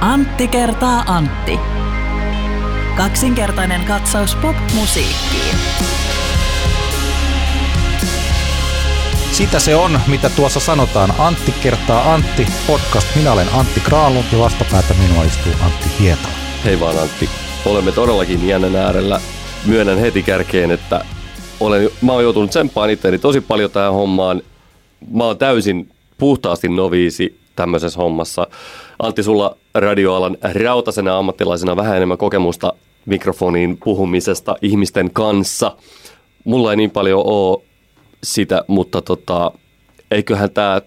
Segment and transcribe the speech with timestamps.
[0.00, 1.58] Antti kertaa Antti.
[2.96, 5.56] Kaksinkertainen katsaus pop-musiikkiin.
[9.32, 11.12] Sitä se on, mitä tuossa sanotaan.
[11.18, 13.16] Antti kertaa Antti podcast.
[13.16, 16.34] Minä olen Antti Kraalun ja vastapäätä minua istuu Antti Hietala.
[16.64, 17.28] Hei vaan Antti,
[17.64, 19.20] olemme todellakin jännän äärellä.
[19.66, 21.04] Myönnän heti kärkeen, että
[21.60, 24.42] olen, mä oon joutunut tsemppaan itseäni tosi paljon tähän hommaan.
[25.12, 28.46] Mä oon täysin puhtaasti noviisi tämmöisessä hommassa.
[28.98, 32.72] Antti, sulla radioalan rautasena ammattilaisena vähän enemmän kokemusta
[33.06, 35.76] mikrofoniin puhumisesta ihmisten kanssa.
[36.44, 37.62] Mulla ei niin paljon ole
[38.24, 39.52] sitä, mutta tota,
[40.10, 40.80] eiköhän tämä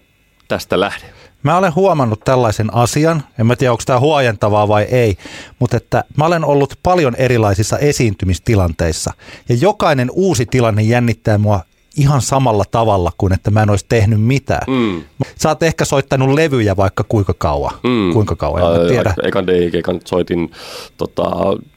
[0.48, 1.06] tästä lähde.
[1.42, 5.16] Mä olen huomannut tällaisen asian, en mä tiedä onko tämä huojentavaa vai ei,
[5.58, 9.12] mutta että mä olen ollut paljon erilaisissa esiintymistilanteissa
[9.48, 11.60] ja jokainen uusi tilanne jännittää mua
[11.96, 14.62] ihan samalla tavalla kuin että mä en olisi tehnyt mitään.
[14.66, 15.02] Mm.
[15.38, 17.74] Sä oot ehkä soittanut levyjä vaikka kuinka kauan.
[17.82, 18.12] Mm.
[18.12, 19.14] Kuinka kauan, en mä tiedä.
[19.22, 20.50] Ekan DJ-ekan soitin,
[20.96, 21.22] tota,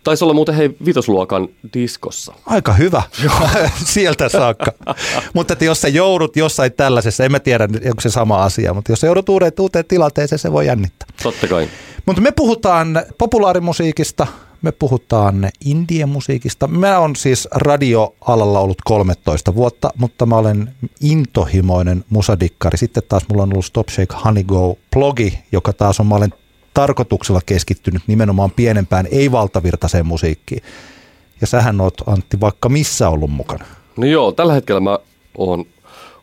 [0.03, 2.33] taisi olla muuten hei vitosluokan diskossa.
[2.45, 3.01] Aika hyvä,
[3.93, 4.71] sieltä saakka.
[5.33, 8.91] mutta että jos sä joudut jossain tällaisessa, en mä tiedä onko se sama asia, mutta
[8.91, 11.07] jos sä joudut uuteen, uuteen tilanteeseen, se voi jännittää.
[11.23, 11.69] Totta kai.
[12.05, 14.27] Mutta me puhutaan populaarimusiikista,
[14.63, 16.67] me puhutaan indie-musiikista.
[16.67, 20.69] Mä on siis radioalalla ollut 13 vuotta, mutta mä olen
[21.01, 22.77] intohimoinen musadikkari.
[22.77, 26.33] Sitten taas mulla on ollut Stop Shake Honey Go blogi, joka taas on, mä olen
[26.73, 30.63] tarkoituksella keskittynyt nimenomaan pienempään, ei-valtavirtaiseen musiikkiin.
[31.41, 33.65] Ja sähän oot Antti vaikka missä ollut mukana.
[33.97, 34.99] No joo, tällä hetkellä mä
[35.37, 35.65] oon,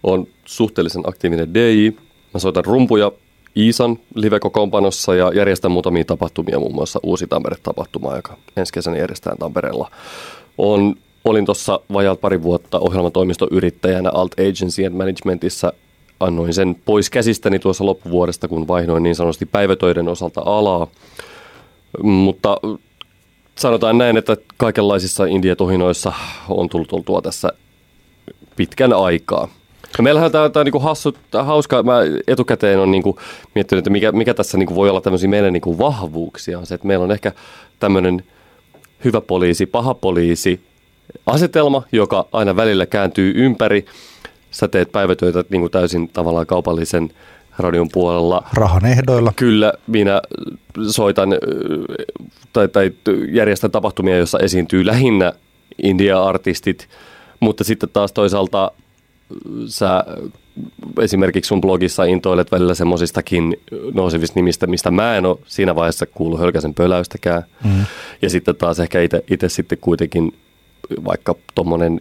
[0.03, 1.91] oon suhteellisen aktiivinen DJ.
[2.35, 3.13] Mä soitan rumpuja
[3.57, 9.91] Iisan live-kokoonpanossa ja järjestän muutamia tapahtumia, muun muassa Uusi Tampere-tapahtuma, joka ensi kesänä järjestetään Tampereella.
[10.59, 15.73] On, olin tuossa vajaat pari vuotta ohjelmatoimistoyrittäjänä Alt Agency and Managementissa.
[16.21, 20.87] Annoin sen pois käsistäni tuossa loppuvuodesta, kun vaihdoin niin sanotusti päivätöiden osalta alaa.
[22.03, 22.57] Mutta
[23.59, 26.13] sanotaan näin, että kaikenlaisissa indietohinoissa
[26.49, 27.53] on tullut oltua tässä
[28.57, 29.49] pitkän aikaa.
[29.99, 31.83] No meillähän tämä, tämä on niin hassu, tämä hauska.
[31.83, 33.03] Mä etukäteen on niin
[33.55, 36.59] miettinyt, että mikä, mikä tässä niin voi olla tämmöisiä meidän niin vahvuuksia.
[36.59, 37.33] On se, että meillä on ehkä
[37.81, 38.25] tämmöinen
[39.05, 40.61] hyvä poliisi, paha poliisi
[41.27, 43.85] asetelma, joka aina välillä kääntyy ympäri.
[44.51, 47.11] Sä teet päivätöitä niin kuin täysin tavallaan kaupallisen
[47.59, 48.43] radion puolella.
[48.53, 49.33] Rahan ehdoilla.
[49.37, 50.23] Kyllä, minä
[50.89, 51.31] soitan
[52.53, 52.93] tai, tai
[53.29, 55.33] järjestän tapahtumia, joissa esiintyy lähinnä
[55.83, 56.89] India-artistit,
[57.41, 58.71] mutta sitten taas toisaalta
[59.67, 60.05] sä
[61.01, 63.57] esimerkiksi sun blogissa intoilet välillä semmoisistakin
[63.95, 67.43] nousevista nimistä, mistä mä en ole siinä vaiheessa kuullut hölkäsen pöläystäkään.
[67.65, 67.85] Mm.
[68.23, 68.99] Ja sitten taas ehkä
[69.31, 70.35] itse sitten kuitenkin
[71.05, 72.01] vaikka tuommoinen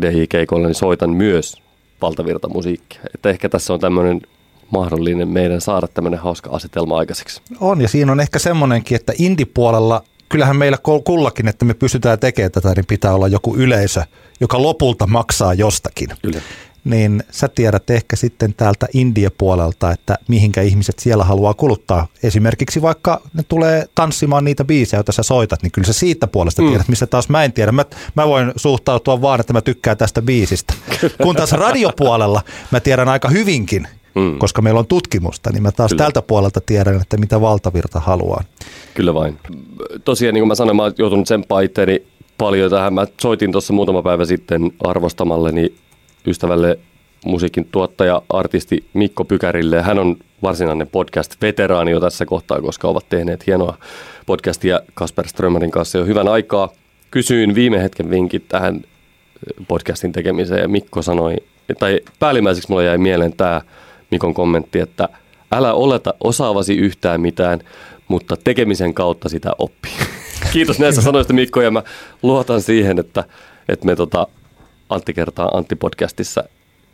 [0.00, 1.56] DJ-keikolla, niin soitan myös
[2.02, 3.00] valtavirta musiikkia.
[3.14, 4.20] Että ehkä tässä on tämmöinen
[4.70, 7.42] mahdollinen meidän saada tämmöinen hauska asetelma aikaiseksi.
[7.60, 12.52] On, ja siinä on ehkä semmoinenkin, että indipuolella, kyllähän meillä kullakin, että me pystytään tekemään
[12.52, 14.02] tätä, niin pitää olla joku yleisö,
[14.40, 16.08] joka lopulta maksaa jostakin.
[16.22, 16.40] Kyllä
[16.84, 22.06] niin sä tiedät ehkä sitten täältä India-puolelta, että mihinkä ihmiset siellä haluaa kuluttaa.
[22.22, 26.62] Esimerkiksi vaikka ne tulee tanssimaan niitä biisejä, joita sä soitat, niin kyllä sä siitä puolesta
[26.62, 26.68] mm.
[26.68, 27.72] tiedät, missä taas mä en tiedä.
[27.72, 27.84] Mä,
[28.14, 30.74] mä voin suhtautua vaan, että mä tykkään tästä biisistä.
[31.22, 34.38] Kun taas radiopuolella mä tiedän aika hyvinkin, mm.
[34.38, 36.04] koska meillä on tutkimusta, niin mä taas Kyllä.
[36.04, 38.44] tältä puolelta tiedän, että mitä valtavirta haluaa.
[38.94, 39.38] Kyllä vain.
[40.04, 42.02] Tosiaan, niin kuin mä sanoin, mä oon joutunut sen itseäni
[42.38, 42.94] paljon tähän.
[42.94, 45.74] Mä soitin tuossa muutama päivä sitten arvostamalleni
[46.26, 46.78] ystävälle
[47.26, 49.82] musiikin tuottaja, artisti Mikko Pykärille.
[49.82, 53.78] Hän on varsinainen podcast-veteraani jo tässä kohtaa, koska ovat tehneet hienoa
[54.26, 56.68] podcastia Kasper Strömerin kanssa jo hyvän aikaa.
[57.10, 58.80] Kysyin viime hetken vinkit tähän
[59.68, 61.36] podcastin tekemiseen ja Mikko sanoi,
[61.78, 63.60] tai päällimmäiseksi mulle jäi mieleen tämä
[64.10, 65.08] Mikon kommentti, että
[65.52, 67.60] älä oleta osaavasi yhtään mitään,
[68.08, 69.92] mutta tekemisen kautta sitä oppii.
[70.52, 71.82] Kiitos näistä sanoista Mikko ja mä
[72.22, 73.24] luotan siihen, että,
[73.68, 74.26] että me tota,
[74.88, 76.44] Antti kertaa Antti-podcastissa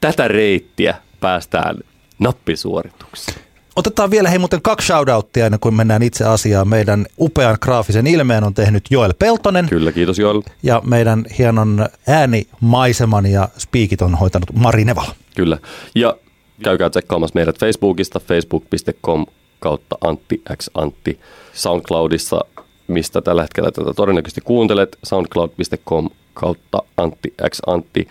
[0.00, 1.76] tätä reittiä päästään
[2.19, 3.38] nappisuorituksiin.
[3.76, 6.69] Otetaan vielä hei muuten kaksi shoutouttia ennen kuin mennään itse asiaan.
[6.69, 9.69] Meidän upean graafisen ilmeen on tehnyt Joel Peltonen.
[9.69, 10.43] Kyllä, kiitos Joel.
[10.62, 15.14] Ja meidän hienon äänimaiseman ja speakit on hoitanut Mari Nevala.
[15.37, 15.58] Kyllä.
[15.94, 16.17] Ja
[16.62, 19.26] käykää tsekkaamassa meidät Facebookista, facebook.com
[19.61, 21.20] kautta Antti X Antti.
[21.52, 22.41] SoundCloudissa,
[22.88, 28.08] mistä tällä hetkellä tätä todennäköisesti kuuntelet, soundcloud.com kautta Antti X Antti.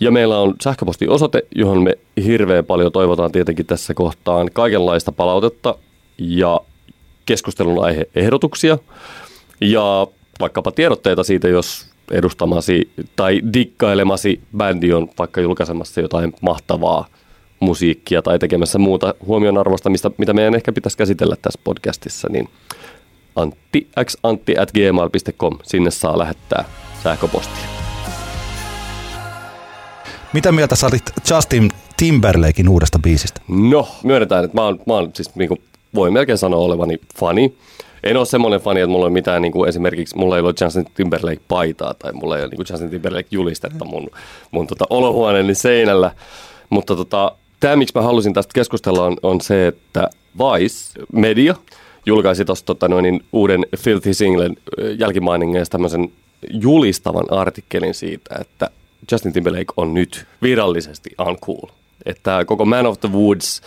[0.00, 5.74] Ja meillä on sähköpostiosoite, johon me hirveän paljon toivotaan tietenkin tässä kohtaan kaikenlaista palautetta
[6.18, 6.60] ja
[7.26, 8.78] keskustelun aiheehdotuksia
[9.60, 10.06] ja
[10.40, 17.06] vaikkapa tiedotteita siitä, jos edustamasi tai dikkailemasi bändi on vaikka julkaisemassa jotain mahtavaa
[17.60, 22.48] musiikkia tai tekemässä muuta huomionarvosta, mistä, mitä meidän ehkä pitäisi käsitellä tässä podcastissa, niin
[23.36, 25.58] antti, xantti at gmail.com.
[25.62, 26.64] Sinne saa lähettää
[27.02, 27.63] sähköpostia.
[30.34, 33.40] Mitä mieltä sä olit Justin Timberlakein uudesta biisistä?
[33.48, 35.60] No, myönnetään, että mä oon, mä oon siis niin kuin,
[35.94, 37.54] voi melkein sanoa olevani fani.
[38.02, 40.86] En ole semmoinen fani, että mulla on mitään, niin kuin esimerkiksi mulla ei ole Justin
[40.94, 44.10] Timberlake-paitaa tai mulla ei ole niin kuin Justin Timberlake-julistetta mun,
[44.50, 46.10] mun tota, olohuoneeni seinällä.
[46.70, 51.54] Mutta tota, tämä, miksi mä halusin tästä keskustella, on, on se, että Vice Media
[52.06, 54.56] julkaisi tuosta tota, noin, uuden Filthy Singlen
[54.98, 56.12] jälkimainingeista tämmöisen
[56.50, 58.70] julistavan artikkelin siitä, että
[59.12, 61.68] Justin Timberlake on nyt virallisesti uncool.
[62.06, 63.62] Että koko Man of the Woods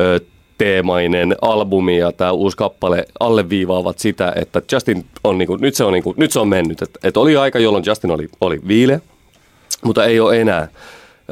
[0.00, 0.20] ö,
[0.58, 5.92] teemainen albumi ja tämä uusi kappale alleviivaavat sitä, että Justin on niinku, nyt se on,
[5.92, 6.82] niinku, nyt se on mennyt.
[6.82, 9.00] Että et oli aika, jolloin Justin oli, oli viile,
[9.84, 10.68] mutta ei ole enää.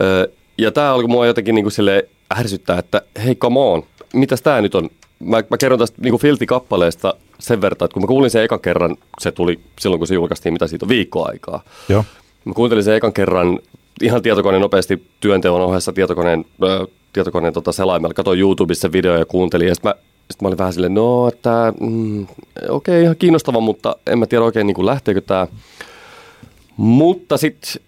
[0.00, 2.08] Ö, ja tämä alkoi mua jotenkin niinku sille
[2.38, 4.90] ärsyttää, että hei come on, mitäs tämä nyt on?
[5.18, 8.96] Mä, mä kerron tästä niinku Filti-kappaleesta sen verran, että kun mä kuulin sen ekan kerran,
[9.20, 11.62] se tuli silloin kun se julkaistiin, mitä siitä on viikkoaikaa.
[11.88, 12.04] Joo.
[12.44, 13.58] Mä kuuntelin sen ekan kerran
[14.02, 18.14] ihan tietokoneen nopeasti työnteon ohessa tietokoneen, ö, tietokoneen tota selaimella.
[18.14, 19.94] Katoin YouTubessa video ja kuuntelin ja sitten mä,
[20.30, 24.26] sit mä olin vähän silleen, no että mm, okei okay, ihan kiinnostava, mutta en mä
[24.26, 25.46] tiedä oikein niin lähteekö tämä.
[26.76, 27.80] Mutta sitten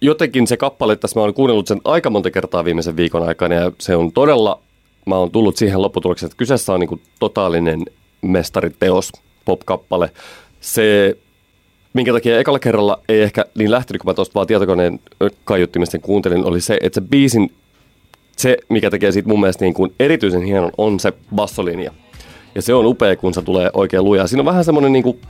[0.00, 3.72] jotenkin se kappale, tässä mä olen kuunnellut sen aika monta kertaa viimeisen viikon aikana ja
[3.78, 4.60] se on todella,
[5.06, 7.84] mä oon tullut siihen lopputulokseen, että kyseessä on niin totaalinen
[8.22, 9.12] mestariteos,
[9.44, 10.10] pop-kappale.
[10.60, 11.16] Se
[11.94, 15.00] minkä takia ekalla kerralla ei ehkä niin lähtenyt, kun mä tuosta vaan tietokoneen
[15.44, 17.52] kaiuttimisten kuuntelin, oli se, että se biisin,
[18.36, 21.92] se mikä tekee siitä mun mielestä niin kuin erityisen hienon, on se bassolinja.
[22.54, 24.26] Ja se on upea, kun se tulee oikein lujaa.
[24.26, 25.20] Siinä on vähän semmoinen, niin kuin,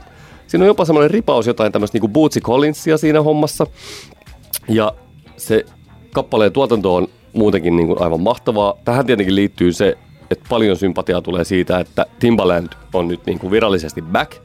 [0.47, 3.67] siinä on jopa semmoinen ripaus jotain tämmöistä niin kuin Bootsy Collinsia siinä hommassa.
[4.69, 4.93] Ja
[5.37, 5.65] se
[6.13, 8.73] kappaleen tuotanto on muutenkin niin kuin aivan mahtavaa.
[8.85, 9.97] Tähän tietenkin liittyy se,
[10.31, 14.33] että paljon sympatiaa tulee siitä, että Timbaland on nyt niin kuin virallisesti back–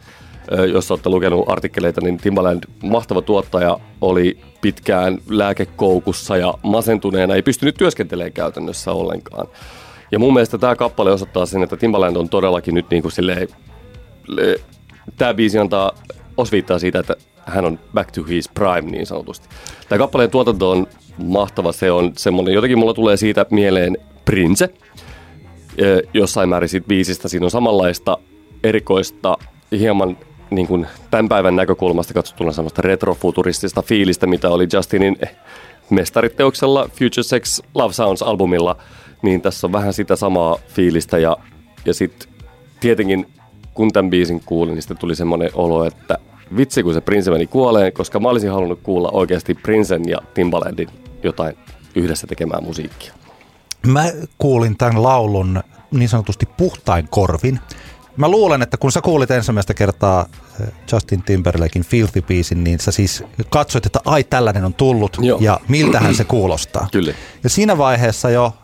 [0.72, 7.74] jos olette lukenut artikkeleita, niin Timbaland, mahtava tuottaja, oli pitkään lääkekoukussa ja masentuneena ei pystynyt
[7.74, 9.46] työskentelemään käytännössä ollenkaan.
[10.12, 13.48] Ja mun mielestä tämä kappale osoittaa sen, että Timbaland on todellakin nyt niin kuin silleen,
[15.16, 15.92] tämä biisi antaa
[16.36, 17.16] osviittaa siitä, että
[17.46, 19.48] hän on back to his prime niin sanotusti.
[19.88, 20.86] Tämä kappaleen tuotanto on
[21.18, 24.68] mahtava, se on semmoinen, jotenkin mulla tulee siitä mieleen Prince,
[26.14, 27.28] jossain määrin siitä biisistä.
[27.28, 28.18] Siinä on samanlaista
[28.64, 29.38] erikoista,
[29.72, 30.16] hieman
[30.50, 35.18] niin kuin tämän päivän näkökulmasta katsottuna semmoista retrofuturistista fiilistä, mitä oli Justinin
[35.90, 38.76] mestariteoksella Future Sex Love Sounds-albumilla,
[39.22, 41.36] niin tässä on vähän sitä samaa fiilistä ja,
[41.84, 42.28] ja sitten
[42.80, 43.26] tietenkin
[43.74, 46.18] kun tämän biisin kuulin, niin tuli semmoinen olo, että
[46.56, 50.88] vitsi kun se Prince meni kuoleen, koska mä olisin halunnut kuulla oikeasti Princen ja Timbalandin
[51.22, 51.56] jotain
[51.94, 53.14] yhdessä tekemään musiikkia.
[53.86, 54.04] Mä
[54.38, 57.60] kuulin tämän laulun niin sanotusti puhtain korvin.
[58.20, 60.26] Mä luulen, että kun sä kuulit ensimmäistä kertaa
[60.60, 65.38] eh, Justin Timberlakein Filthy biisin, niin sä siis katsoit, että ai tällainen on tullut Joo.
[65.40, 66.88] ja miltähän se kuulostaa.
[66.92, 67.14] Kyllä.
[67.44, 68.54] Ja siinä vaiheessa jo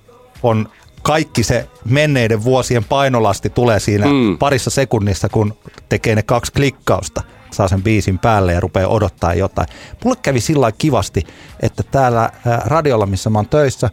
[0.43, 0.69] on
[1.03, 4.39] kaikki se menneiden vuosien painolasti tulee siinä mm.
[4.39, 5.55] parissa sekunnissa, kun
[5.89, 9.69] tekee ne kaksi klikkausta saa sen biisin päälle ja rupeaa odottaa jotain.
[10.05, 11.23] Mulle kävi sillä kivasti,
[11.61, 13.91] että täällä eh, radiolla, missä mä oon töissä,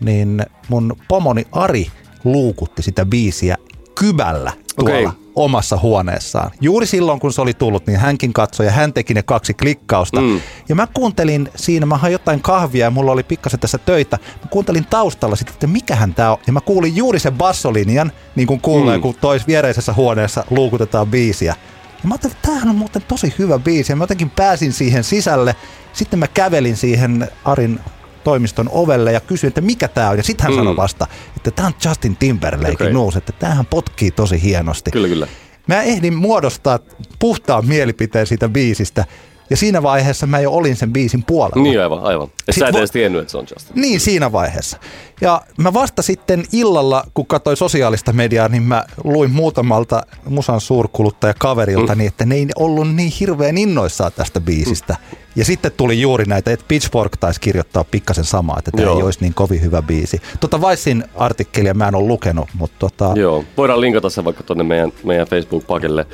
[0.00, 1.86] niin mun pomoni Ari
[2.24, 3.56] luukutti sitä biisiä
[4.00, 4.52] kybällä
[4.84, 5.20] tuolla okay.
[5.34, 6.50] omassa huoneessaan.
[6.60, 10.20] Juuri silloin, kun se oli tullut, niin hänkin katsoi ja hän teki ne kaksi klikkausta.
[10.20, 10.40] Mm.
[10.68, 14.18] Ja mä kuuntelin siinä, mä hain jotain kahvia ja mulla oli pikkasen tässä töitä.
[14.42, 16.38] Mä kuuntelin taustalla sitten, että mikähän tää on.
[16.46, 19.02] Ja mä kuulin juuri sen bassolinjan, niin kuin kuulee, mm.
[19.02, 21.54] kun tois viereisessä huoneessa luukutetaan biisiä.
[22.02, 23.92] Ja mä ajattelin, että tämähän on muuten tosi hyvä biisi.
[23.92, 25.56] Ja mä jotenkin pääsin siihen sisälle.
[25.92, 27.80] Sitten mä kävelin siihen Arin
[28.24, 30.16] toimiston ovelle ja kysyin, että mikä tämä on.
[30.16, 30.56] Ja sitten hän mm.
[30.56, 32.92] sanoi vasta, että tämä on Justin Timberlake okay.
[32.92, 34.90] nuus, että tämähän potkii tosi hienosti.
[34.90, 35.26] Kyllä, kyllä.
[35.66, 36.78] Mä ehdin muodostaa
[37.18, 39.04] puhtaan mielipiteen siitä biisistä.
[39.50, 41.62] Ja siinä vaiheessa mä jo olin sen biisin puolella.
[41.62, 42.28] Niin aivan, aivan.
[42.46, 43.80] Ja sä et edes tiennyt, että se on Justin.
[43.82, 44.78] Niin, siinä vaiheessa.
[45.20, 51.94] Ja mä vasta sitten illalla, kun katsoin sosiaalista mediaa, niin mä luin muutamalta musan suurkuluttajakaverilta,
[51.94, 51.98] mm.
[51.98, 54.96] niin että ne ei ollut niin hirveän innoissaan tästä biisistä.
[55.12, 55.18] Mm.
[55.36, 59.20] Ja sitten tuli juuri näitä, että Pitchfork taisi kirjoittaa pikkasen samaa, että tämä ei olisi
[59.20, 60.20] niin kovin hyvä biisi.
[60.40, 63.12] Tota Vicein artikkelia mä en ole lukenut, mutta tota...
[63.14, 66.06] Joo, voidaan linkata se vaikka tuonne meidän, meidän Facebook-pakelle.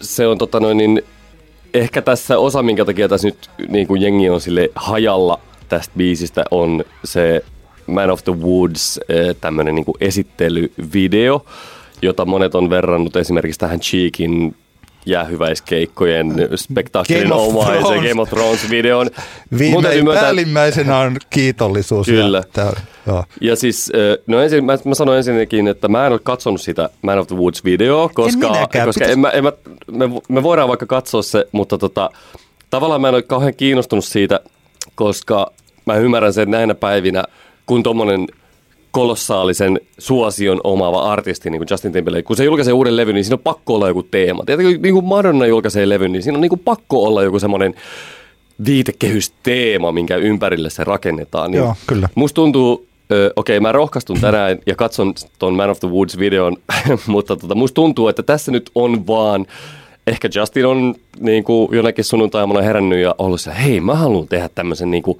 [0.00, 1.02] Se on tota noin niin,
[1.74, 6.44] ehkä tässä osa, minkä takia tässä nyt niin kuin jengi on sille hajalla tästä biisistä,
[6.50, 7.44] on se
[7.86, 11.46] Man of the Woods eh, tämmöinen niin esittelyvideo,
[12.02, 14.54] jota monet on verrannut esimerkiksi tähän Cheekin
[15.06, 18.08] jäähyväiskeikkojen spektaakkelin omaisen.
[18.08, 19.10] Game of Thrones-videon.
[19.50, 22.06] Mun Viime, täytyy myöntää- päällimmäisenä on kiitollisuus.
[22.06, 22.42] Kyllä.
[22.56, 22.72] Ja,
[23.06, 23.24] joo.
[23.40, 23.92] Ja siis,
[24.26, 27.36] no ensin, mä, mä sanoin ensinnäkin, että mä en ole katsonut sitä Man of the
[27.36, 28.86] Woods-videoa, koska, minäkään.
[28.86, 29.52] koska Pitäis- en mä, en mä,
[29.90, 32.10] me, me voidaan vaikka katsoa se, mutta tota,
[32.70, 34.40] tavallaan mä en ole kauhean kiinnostunut siitä,
[34.94, 35.52] koska
[35.86, 37.24] mä ymmärrän sen näinä päivinä,
[37.66, 38.26] kun tommonen
[38.92, 43.34] kolossaalisen suosion omaava artisti, niin kuin Justin Timberlake, kun se julkaisee uuden levyn, niin siinä
[43.34, 44.44] on pakko olla joku teema.
[44.44, 47.74] Tietenkin niin kuin Madonna julkaisee levyn, niin siinä on niin kuin pakko olla joku semmoinen
[48.66, 51.50] viitekehysteema, minkä ympärille se rakennetaan.
[51.50, 52.08] Niin Joo, kyllä.
[52.14, 52.86] Musta tuntuu,
[53.36, 56.56] okei mä rohkaistun tänään ja katson ton Man of the Woods videon,
[57.06, 59.46] mutta tota, musta tuntuu, että tässä nyt on vaan,
[60.06, 64.48] ehkä Justin on niin kuin jonakin sunnuntaimana herännyt ja ollut se, hei mä haluan tehdä
[64.54, 65.18] tämmöisen niin kuin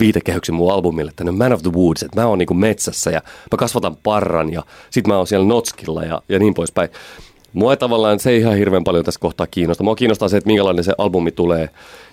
[0.00, 3.20] viitekehyksen mun albumille, tänne Man of the Woods, että mä oon niinku metsässä ja
[3.52, 6.88] mä kasvatan parran ja sit mä oon siellä notskilla ja, ja niin poispäin.
[7.52, 9.84] Mua ei tavallaan se ei ihan hirveän paljon tässä kohtaa kiinnosta.
[9.84, 11.68] Mua kiinnostaa se, että minkälainen se albumi tulee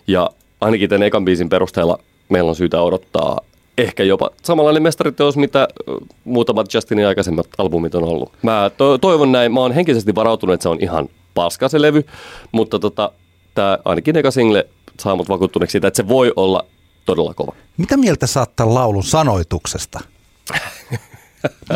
[0.08, 0.30] ja
[0.62, 3.40] ainakin tämän ekan biisin perusteella meillä on syytä odottaa
[3.78, 5.68] ehkä jopa samanlainen mestariteos, mitä
[6.24, 8.32] muutamat Justinin aikaisemmat albumit on ollut.
[8.42, 12.06] Mä to- toivon näin, mä oon henkisesti varautunut, että se on ihan paska se levy,
[12.52, 13.12] mutta tota,
[13.56, 14.68] tää ainakin eka single
[15.00, 16.66] saa mut vakuuttuneeksi siitä, että se voi olla
[17.08, 17.56] todella kova.
[17.78, 20.00] Mitä mieltä saat tämän laulun sanoituksesta?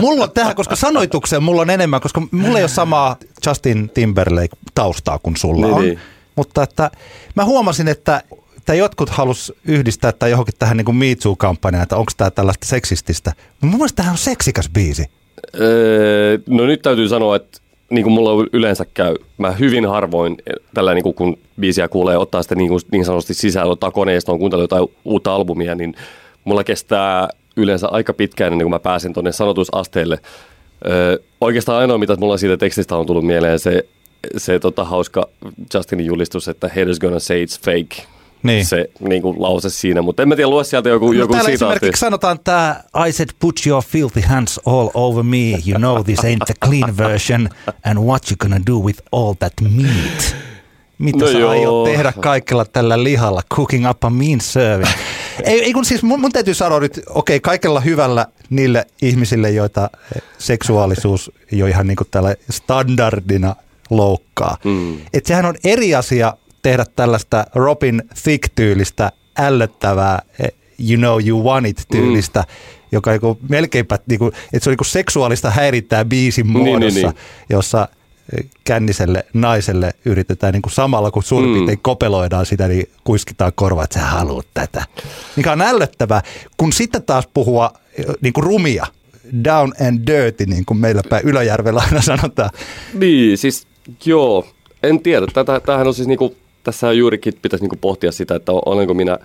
[0.01, 4.57] Mulla on tähän, koska sanoitukseen mulla on enemmän, koska mulla ei ole samaa Justin Timberlake
[4.75, 5.81] taustaa kuin sulla Niin, on.
[5.81, 6.00] niin.
[6.35, 6.91] Mutta että
[7.35, 8.23] mä huomasin, että,
[8.57, 12.67] että jotkut halus yhdistää tai johonkin tähän niin kuin Me Too-kampanjaan, että onko tämä tällaista
[12.67, 13.33] seksististä.
[13.61, 15.05] Mun mielestä tämähän on seksikäs biisi.
[15.59, 17.59] Öö, no nyt täytyy sanoa, että
[17.91, 20.38] niin kuin mulla yleensä käy, mä hyvin harvoin
[20.74, 23.33] tällä niin kuin kun biisiä kuulee, ottaa sitä niin, kuin, niin sanotusti
[23.65, 25.95] ottaa koneistoon, kuuntella jotain uutta albumia, niin
[26.43, 30.19] mulla kestää yleensä aika pitkään ennen kuin mä pääsen tuonne sanotusasteelle.
[30.88, 33.86] Öö, oikeastaan ainoa, mitä mulla siitä tekstistä on tullut mieleen, se,
[34.38, 35.29] se tota, hauska
[35.74, 38.07] Justinin julistus, että haters gonna say it's fake.
[38.43, 38.65] Niin.
[38.65, 41.50] Se niin kuin, lause siinä, mutta en mä tiedä, lue sieltä joku, No joku täällä
[41.51, 41.75] sitaatti.
[41.75, 45.38] esimerkiksi sanotaan tämä I said put your filthy hands all over me.
[45.67, 47.50] You know this ain't the clean version.
[47.86, 50.36] And what you gonna do with all that meat?
[50.98, 51.50] Mitä No sä joo.
[51.50, 53.41] aiot tehdä kaikella tällä lihalla?
[53.55, 54.91] Cooking up a mean serving.
[55.43, 59.89] ei, ei kun siis mun, mun täytyy sanoa nyt, okei, kaikella hyvällä niille ihmisille, joita
[60.38, 63.55] seksuaalisuus jo ihan niin kuin tällä standardina
[63.89, 64.57] loukkaa.
[64.63, 64.98] Mm.
[65.13, 70.51] Et sehän on eri asia tehdä tällaista Robin Thicke-tyylistä ällöttävää eh,
[70.89, 72.45] you know you want it-tyylistä, mm.
[72.91, 77.17] joka niinku melkeinpä, niinku, että se on niinku seksuaalista häirintää biisin Niin, niin, muodossa, niin.
[77.49, 77.87] jossa
[78.37, 81.53] eh, känniselle naiselle yritetään niinku samalla kun suurin Mm.
[81.55, 84.85] piirtein kopeloidaan sitä, niin kuiskitaan korva, että sä haluat tätä.
[85.35, 86.21] Mikä on ällöttävää,
[86.57, 88.85] kun sitten taas puhua eh, niinku rumia,
[89.43, 92.49] down and dirty, niin kuin meillä päin Ylöjärvellä aina sanotaan.
[92.93, 93.67] Niin, siis
[94.05, 94.47] joo,
[94.83, 95.25] en tiedä.
[95.33, 99.17] Tätä, tämähän on siis niinku, tässä juurikin pitäisi niinku pohtia sitä, että olenko minä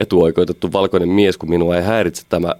[0.00, 2.54] etuoikeutettu valkoinen mies, kun minua ei häiritse tämä,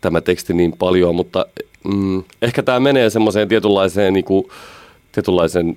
[0.00, 1.46] tämä teksti niin paljon, mutta
[1.94, 4.50] mm, ehkä tämä menee semmoiseen tietynlaiseen niinku,
[5.12, 5.76] tietynlaisen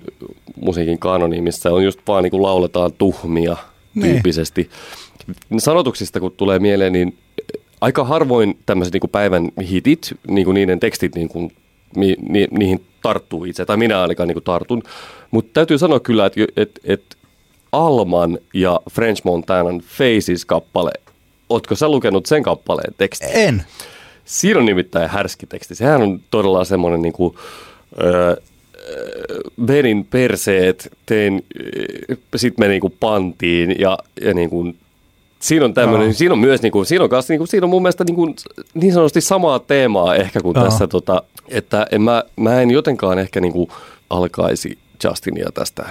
[0.62, 3.58] musiikin kanoniin, missä on just vaan niinku lauletaan tuhmia
[3.96, 4.12] Niin.
[4.12, 4.70] tyyppisesti.
[5.58, 7.18] Sanotuksista kun tulee mieleen, niin
[7.82, 11.52] aika harvoin tämmöiset niinku päivän hitit, niinku niiden tekstit, niinku,
[11.96, 14.84] mi, ni, niihin tarttuu itse, tai minä ainakaan niinku tartun.
[15.32, 17.02] Mutta täytyy sanoa kyllä, että et, et
[17.72, 20.92] Alman ja French Montanan Faces-kappale,
[21.50, 23.30] ootko sä lukenut sen kappaleen tekstin?
[23.34, 23.64] En.
[24.26, 25.76] Siinä on nimittäin härski teksti.
[25.76, 27.36] Sehän on todella semmoinen niin kuin,
[28.04, 28.36] öö,
[29.68, 31.46] venin perseet, tein,
[32.36, 34.78] sitten me niin kuin pantiin ja, ja niin kuin,
[35.40, 36.14] siinä on tämmöinen, Joo.
[36.14, 38.16] siinä on myös, niin kuin, siinä on, kanssa, niin kuin, siinä on mun mielestä niin,
[38.16, 38.36] kuin,
[38.74, 40.66] niin sanotusti samaa teemaa ehkä kuin Joo.
[40.66, 43.70] tässä, tota, että en mä, mä en jotenkaan ehkä niin kuin
[44.10, 45.86] alkaisi Justinia tästä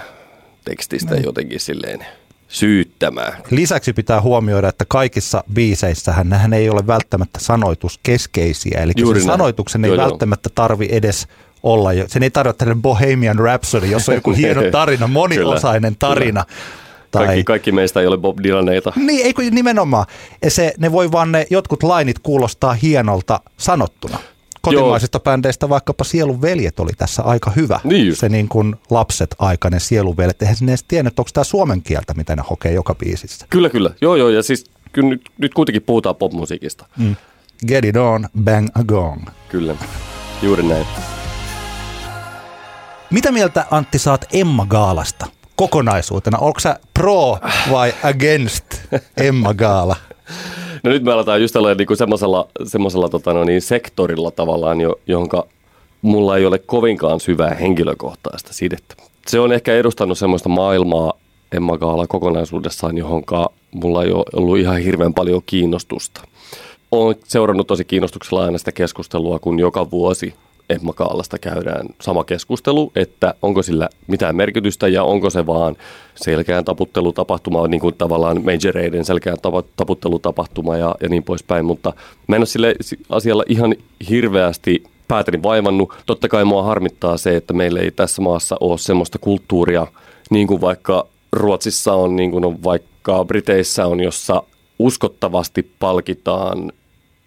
[0.65, 1.23] tekstistä Niin.
[1.23, 2.05] jotenkin silleen
[2.47, 3.33] syyttämään.
[3.51, 8.79] Lisäksi pitää huomioida, että kaikissa biiseissähän nehän ei ole välttämättä sanoituskeskeisiä.
[8.81, 9.37] Eli Juuri sen näin.
[9.39, 11.27] sanoituksen ei Joo, välttämättä tarvi edes
[11.63, 11.89] olla.
[12.07, 16.45] Sen ei tarvitse tällainen Bohemian Rhapsody, jossa on joku hieno tarina, moniosainen Kyllä, tarina.
[17.11, 18.93] Tai, Kaikki, kaikki meistä ei ole Bob Dylaneita.
[18.95, 20.05] Niin, ei kun nimenomaan.
[20.47, 24.19] Se, ne voi vaan ne jotkut lainit kuulostaa hienolta sanottuna.
[24.61, 27.79] Kotimaisista bändeistä vaikkapa Sielun veljet oli tässä aika hyvä.
[27.83, 28.19] Niin just.
[28.19, 30.41] Se niin kuin lapset aikainen Sielun veljet.
[30.41, 33.45] Eihän sinne edes tiennyt, että onko tämä suomen kieltä, mitä ne hokee joka biisissä.
[33.49, 33.91] Kyllä, kyllä.
[34.01, 34.29] Joo, joo.
[34.29, 36.85] Ja siis kyllä nyt, nyt kuitenkin puhutaan popmusiikista.
[36.97, 37.15] Mm.
[37.67, 39.27] Get it on, bang a gong.
[39.49, 39.75] Kyllä.
[40.41, 40.85] Juuri näin.
[43.11, 45.25] Mitä mieltä Antti saat Emma Gaalasta
[45.55, 46.37] kokonaisuutena?
[46.37, 47.37] Onko sä pro
[47.71, 48.65] vai against
[49.17, 49.95] Emma Gaala?
[50.83, 54.99] No nyt me aletaan just olla niinku semmoisella, semmoisella tota no niin, sektorilla tavallaan, jo,
[55.07, 55.45] jonka
[56.01, 58.95] mulla ei ole kovinkaan syvää henkilökohtaista sidettä.
[59.27, 61.13] se on ehkä edustanut semmoista maailmaa
[61.51, 66.21] Emma Gaala kokonaisuudessaan, johonka mulla ei ole ollut ihan hirveän paljon kiinnostusta.
[66.91, 70.33] Olen seurannut tosi kiinnostuksella aina sitä keskustelua, kun joka vuosi
[70.69, 75.75] Emma Kaalasta käydään sama keskustelu, että onko sillä mitään merkitystä ja onko se vaan
[76.15, 79.37] selkeän taputtelutapahtuma, niin kuin tavallaan majoreiden selkeän
[79.75, 81.93] taputtelutapahtuma ja, ja niin poispäin, mutta
[82.27, 82.75] mä en ole sille
[83.09, 83.75] asialla ihan
[84.09, 85.93] hirveästi päätäni vaivannut.
[86.05, 89.87] Totta kai mua harmittaa se, että meillä ei tässä maassa ole semmoista kulttuuria,
[90.29, 94.43] niin kuin vaikka Ruotsissa on, niin kuin on vaikka Briteissä on, jossa
[94.79, 96.71] uskottavasti palkitaan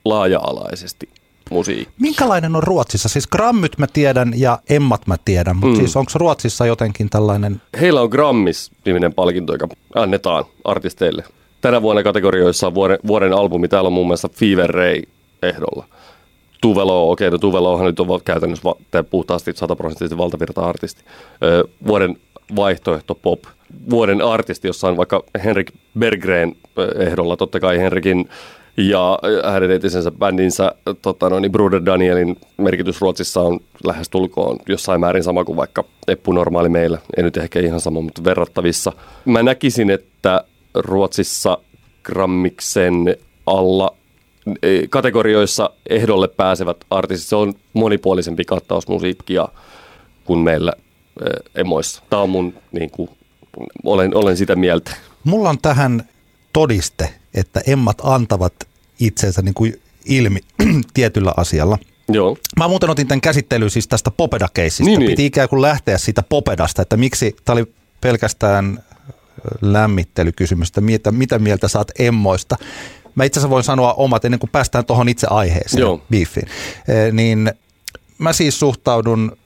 [0.05, 1.09] laaja-alaisesti
[1.53, 1.95] musiikki.
[2.01, 3.09] Minkälainen on Ruotsissa?
[3.09, 5.77] Siis Grammyt mä tiedän ja Emmat mä tiedän, mutta mm.
[5.77, 7.63] siis onko Ruotsissa jotenkin tällainen?
[7.81, 11.25] Heillä on Grammis-niminen palkinto, joka annetaan artisteille.
[11.61, 13.69] Tänä vuonna kategorioissa on vuoden, vuoden albumi.
[13.69, 15.03] Täällä on muun muassa Fever Ray
[15.43, 15.87] ehdolla.
[16.61, 21.05] Tuvelo, okei, okay, no Tuvelohan nyt on käytännössä va- puhtaasti sataprosenttisesti valtavirta-artisti.
[21.43, 22.17] Öö, vuoden
[22.57, 23.43] vaihtoehto pop.
[23.91, 26.57] Vuoden artisti, jossa on vaikka Henrik Berggren
[26.99, 27.37] ehdolla.
[27.37, 28.29] Totta kai Henrikin
[28.77, 29.19] ja
[29.53, 35.23] hänen entisensä bändinsä tota, no, niin Bruder Danielin merkitys Ruotsissa on lähes tulkoon jossain määrin
[35.23, 36.99] sama kuin vaikka Eppu Normaali meillä.
[37.17, 38.93] Ei nyt ehkä ihan sama, mutta verrattavissa.
[39.25, 41.59] Mä näkisin, että Ruotsissa
[42.03, 43.97] Grammiksen alla
[44.63, 49.49] e, kategorioissa ehdolle pääsevät artistit, se on monipuolisempi kattaus musiikkia
[50.25, 50.73] kuin meillä
[51.21, 52.03] e, emoissa.
[52.11, 53.11] Tämä on mun, niin kuin,
[53.85, 54.97] olen, olen sitä mieltä.
[55.25, 56.09] Mulla on tähän
[56.53, 58.55] todiste, että emmat antavat
[59.01, 60.41] itsensä niin kuin ilmi
[60.95, 61.79] tietyllä asialla.
[62.09, 62.37] Joo.
[62.59, 64.91] Mä muuten otin tämän käsittelyyn siis tästä Popeda-keissistä.
[64.91, 65.11] Niin, niin.
[65.11, 65.27] Piti niin.
[65.27, 68.83] ikään kuin lähteä siitä Popedasta, että miksi, tämä oli pelkästään
[69.61, 72.57] lämmittelykysymys, että mitä, mitä mieltä saat emmoista.
[73.15, 76.03] Mä itse asiassa voin sanoa omat ennen kuin päästään tuohon itse aiheeseen, Joo.
[76.11, 76.49] beefiin.
[76.89, 77.53] E, niin
[78.19, 79.37] mä siis suhtaudun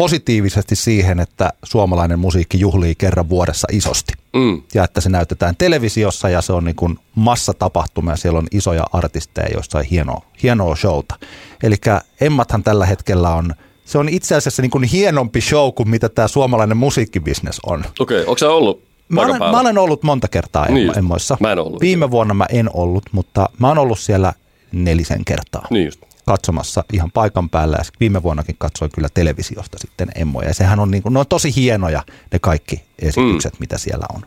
[0.00, 4.12] positiivisesti siihen, että suomalainen musiikki juhlii kerran vuodessa isosti.
[4.32, 4.62] Mm.
[4.74, 8.84] Ja että se näytetään televisiossa ja se on niin kuin massatapahtuma ja siellä on isoja
[8.92, 11.14] artisteja, joissa on hienoa, hienoa showta.
[11.62, 11.76] Eli
[12.20, 13.54] Emmathan tällä hetkellä on
[13.84, 17.84] se on itse asiassa niin kuin hienompi show kuin mitä tämä suomalainen musiikkibisnes on.
[18.00, 18.20] Okei, okay.
[18.20, 21.36] onko se ollut Mä olen, mä olen ollut monta kertaa niin Emmoissa.
[21.40, 21.80] Mä en ollut.
[21.80, 24.32] Viime vuonna mä en ollut, mutta mä oon ollut siellä
[24.72, 25.66] nelisen kertaa.
[25.70, 30.48] Niin just katsomassa ihan paikan päällä ja viime vuonnakin katsoin kyllä televisiosta sitten Emmoja.
[30.48, 33.56] Ja sehän on, niin kuin, ne on tosi hienoja ne kaikki esitykset, mm.
[33.60, 34.22] mitä siellä on.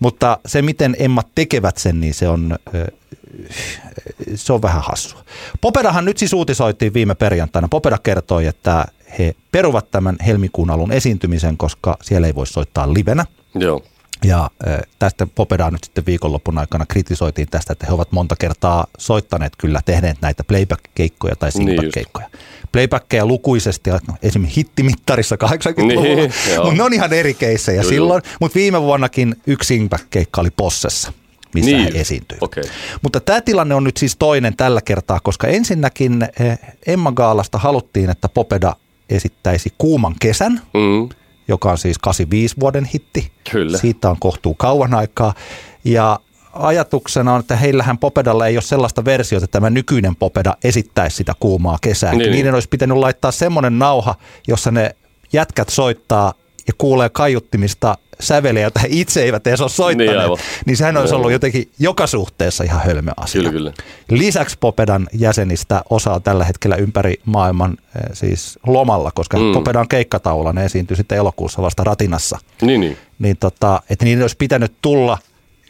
[0.00, 2.58] Mutta se, miten Emmat tekevät sen, niin se on,
[4.34, 5.24] se on vähän hassua.
[5.60, 7.68] Popedahan nyt siis uutisoitiin viime perjantaina.
[7.68, 8.84] Popeda kertoi, että
[9.18, 13.24] he peruvat tämän helmikuun alun esiintymisen, koska siellä ei voi soittaa livenä.
[13.54, 13.82] Joo.
[14.24, 14.50] Ja
[14.98, 19.80] tästä Popedaa nyt sitten viikonloppun aikana kritisoitiin tästä, että he ovat monta kertaa soittaneet kyllä,
[19.84, 22.26] tehneet näitä playback-keikkoja tai niin singback-keikkoja.
[22.26, 22.40] Niin
[22.72, 26.32] Playbackkejä lukuisesti, no, esimerkiksi hittimittarissa 80-luvulla, niin,
[26.64, 28.22] mutta ne on ihan eri keissejä silloin.
[28.40, 31.12] Mutta viime vuonnakin yksi singback-keikka oli Possessa
[31.54, 31.84] missä niin.
[31.84, 32.38] hän esiintyi.
[32.40, 32.64] Okay.
[33.02, 36.28] Mutta tämä tilanne on nyt siis toinen tällä kertaa, koska ensinnäkin
[36.86, 38.76] Emma Gaalasta haluttiin, että Popeda
[39.10, 40.60] esittäisi kuuman kesän.
[40.74, 41.08] Mm
[41.50, 43.32] joka on siis 85 vuoden hitti.
[43.50, 43.78] Kyllä.
[43.78, 45.34] Siitä on kohtuu kauan aikaa.
[45.84, 46.20] Ja
[46.52, 51.32] ajatuksena on, että heillähän Popedalla ei ole sellaista versiota, että tämä nykyinen Popeda esittäisi sitä
[51.40, 52.14] kuumaa kesää.
[52.14, 52.32] Niin.
[52.32, 54.14] Niiden olisi pitänyt laittaa semmoinen nauha,
[54.48, 54.96] jossa ne
[55.32, 56.34] jätkät soittaa
[56.66, 61.14] ja kuulee kaiuttimista säveliä, joita he itse eivät edes ole soittaneet, niin, niin sehän olisi
[61.14, 63.42] ollut jotenkin joka suhteessa ihan hölmö asia.
[63.42, 63.72] Kyllä, kyllä.
[64.10, 69.52] Lisäksi Popedan jäsenistä osaa tällä hetkellä ympäri maailman eh, siis lomalla, koska mm.
[69.52, 72.38] Popedan keikkataula, ne esiintyy sitten elokuussa vasta Ratinassa.
[72.62, 72.96] Niin, niin.
[73.18, 75.18] niin tota, että niiden olisi pitänyt tulla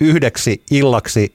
[0.01, 1.33] yhdeksi illaksi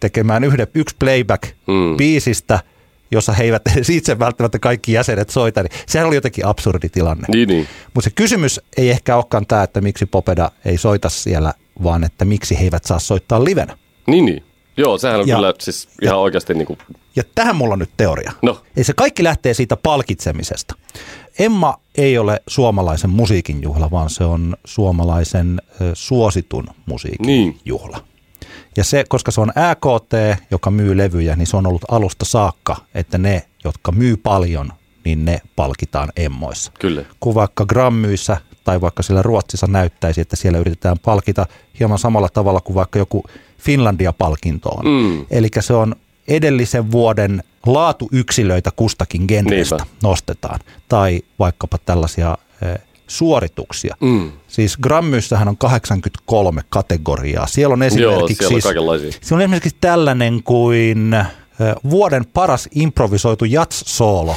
[0.00, 1.96] tekemään yhden, yksi playback mm.
[1.96, 2.60] biisistä–
[3.10, 7.24] jossa he eivät edes itse välttämättä kaikki jäsenet soita, niin sehän oli jotenkin absurdi tilanne.
[7.28, 7.68] Niin, niin.
[7.94, 12.24] Mutta se kysymys ei ehkä olekaan tämä, että miksi Popeda ei soita siellä, vaan että
[12.24, 13.78] miksi he eivät saa soittaa livenä.
[14.06, 14.44] Niin, niin.
[14.76, 16.78] Joo, sehän on ja, kyllä siis ihan ja, oikeasti niin kuin...
[17.16, 18.32] Ja tähän mulla on nyt teoria.
[18.42, 18.62] No.
[18.76, 20.74] Ei se kaikki lähtee siitä palkitsemisesta.
[21.38, 25.62] Emma ei ole suomalaisen musiikin juhla, vaan se on suomalaisen
[25.94, 27.58] suositun musiikin niin.
[27.64, 28.04] juhla.
[28.76, 32.76] Ja se, koska se on AKT, joka myy levyjä, niin se on ollut alusta saakka,
[32.94, 34.72] että ne, jotka myy paljon,
[35.04, 36.72] niin ne palkitaan emmoissa.
[36.80, 37.04] Kyllä.
[37.20, 41.46] Kun vaikka Grammyissä tai vaikka siellä Ruotsissa näyttäisi, että siellä yritetään palkita
[41.80, 43.24] hieman samalla tavalla kuin vaikka joku
[43.58, 44.84] Finlandia-palkinto on.
[44.84, 45.26] Mm.
[45.30, 45.94] Eli se on
[46.28, 49.92] edellisen vuoden laatuyksilöitä kustakin genrestä Niinpä.
[50.02, 50.60] nostetaan.
[50.88, 53.96] Tai vaikkapa tällaisia eh, suorituksia.
[54.00, 54.32] Mm.
[54.48, 57.46] Siis Grammyssähän on 83 kategoriaa.
[57.46, 61.16] Siellä on esimerkiksi, Joo, siellä on, siis, siellä on esimerkiksi tällainen kuin
[61.90, 64.36] vuoden paras improvisoitu jats-soolo.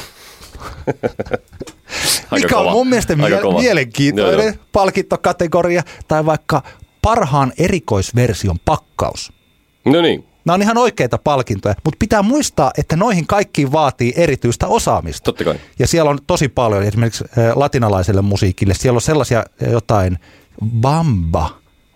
[2.32, 4.54] mikä on mun mielestä mie- mielenkiintoinen joo, joo.
[4.72, 6.62] palkintokategoria, tai vaikka
[7.02, 9.32] parhaan erikoisversion pakkaus.
[9.84, 10.31] No niin.
[10.44, 15.24] Nämä on ihan oikeita palkintoja, mutta pitää muistaa, että noihin kaikkiin vaatii erityistä osaamista.
[15.24, 15.54] Totta kai.
[15.78, 17.24] Ja siellä on tosi paljon esimerkiksi
[17.54, 18.74] latinalaiselle musiikille.
[18.74, 20.18] Siellä on sellaisia jotain
[20.80, 21.50] bamba,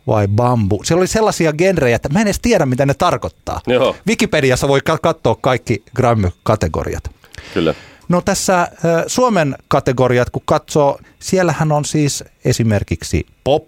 [0.07, 0.81] vai bambu.
[0.85, 3.61] Siellä oli sellaisia genrejä, että mä en edes tiedä, mitä ne tarkoittaa.
[3.67, 3.97] Joo.
[4.09, 7.11] Wikipediassa voi katsoa kaikki Grammy-kategoriat.
[7.55, 7.75] Kyllä.
[8.09, 8.69] No tässä
[9.07, 13.65] Suomen kategoriat, kun katsoo, siellähän on siis esimerkiksi pop,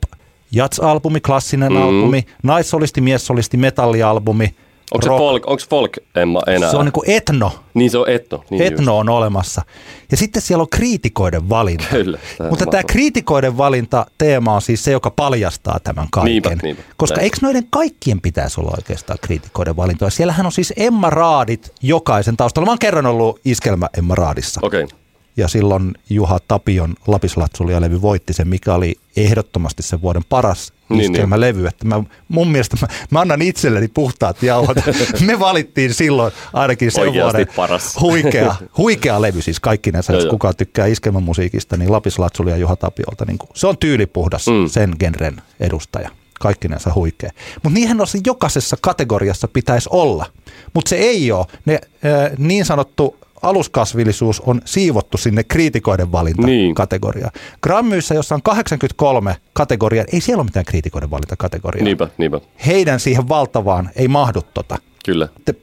[0.52, 1.82] jats-albumi, klassinen mm.
[1.82, 4.54] albumi, naissolisti, miessolisti, metallialbumi–
[4.94, 6.70] Onko se folk, onko folk Emma enää?
[6.70, 7.52] Se on niin kuin etno.
[7.74, 8.44] Niin se on etno.
[8.50, 9.00] Niin etno just.
[9.00, 9.62] on olemassa.
[10.10, 11.84] Ja sitten siellä on kriitikoiden valinta.
[11.90, 12.18] Kyllä.
[12.50, 16.32] Mutta tämä kriitikoiden valinta teema on siis se, joka paljastaa tämän kaiken.
[16.32, 16.82] Niinpä, niinpä.
[16.96, 17.24] Koska Näin.
[17.24, 20.10] eikö noiden kaikkien pitäisi olla oikeastaan kriitikoiden valintoja?
[20.10, 22.64] Siellähän on siis Emma Raadit jokaisen taustalla.
[22.64, 24.60] Mä oon kerran ollut iskelmä Emma Raadissa.
[24.62, 24.84] Okei.
[24.84, 24.98] Okay
[25.38, 31.12] ja silloin Juha Tapion Lapislatsulia-levy voitti sen, mikä oli ehdottomasti sen vuoden paras niin.
[31.12, 31.66] Niin.
[31.66, 34.76] Että mä, mun mielestä mä, mä annan itselleni puhtaat jauhot.
[35.26, 38.00] Me valittiin silloin ainakin sen Oikeasti vuoden paras.
[38.00, 43.38] huikea, huikea levy, siis kaikki näissä, jos kukaan tykkää iskelmämusiikista, niin Lapislatsulia Juha Tapiolta, niin
[43.54, 44.68] se on tyylipuhdas mm.
[44.68, 47.30] sen genren edustaja kaikkinensa huikea.
[47.62, 50.26] Mutta niinhän on jokaisessa kategoriassa pitäisi olla.
[50.74, 51.46] Mutta se ei ole.
[51.64, 57.30] Ne äh, niin sanottu aluskasvillisuus on siivottu sinne kriitikoiden valintakategoriaan.
[57.34, 57.58] Niin.
[57.62, 61.84] Grammyissä, jossa on 83 kategoriaa, ei siellä ole mitään kriitikoiden valintakategoriaa.
[61.84, 62.40] Niinpä, niinpä.
[62.66, 64.78] Heidän siihen valtavaan ei mahdu tota.
[65.04, 65.28] Kyllä.
[65.44, 65.54] Te,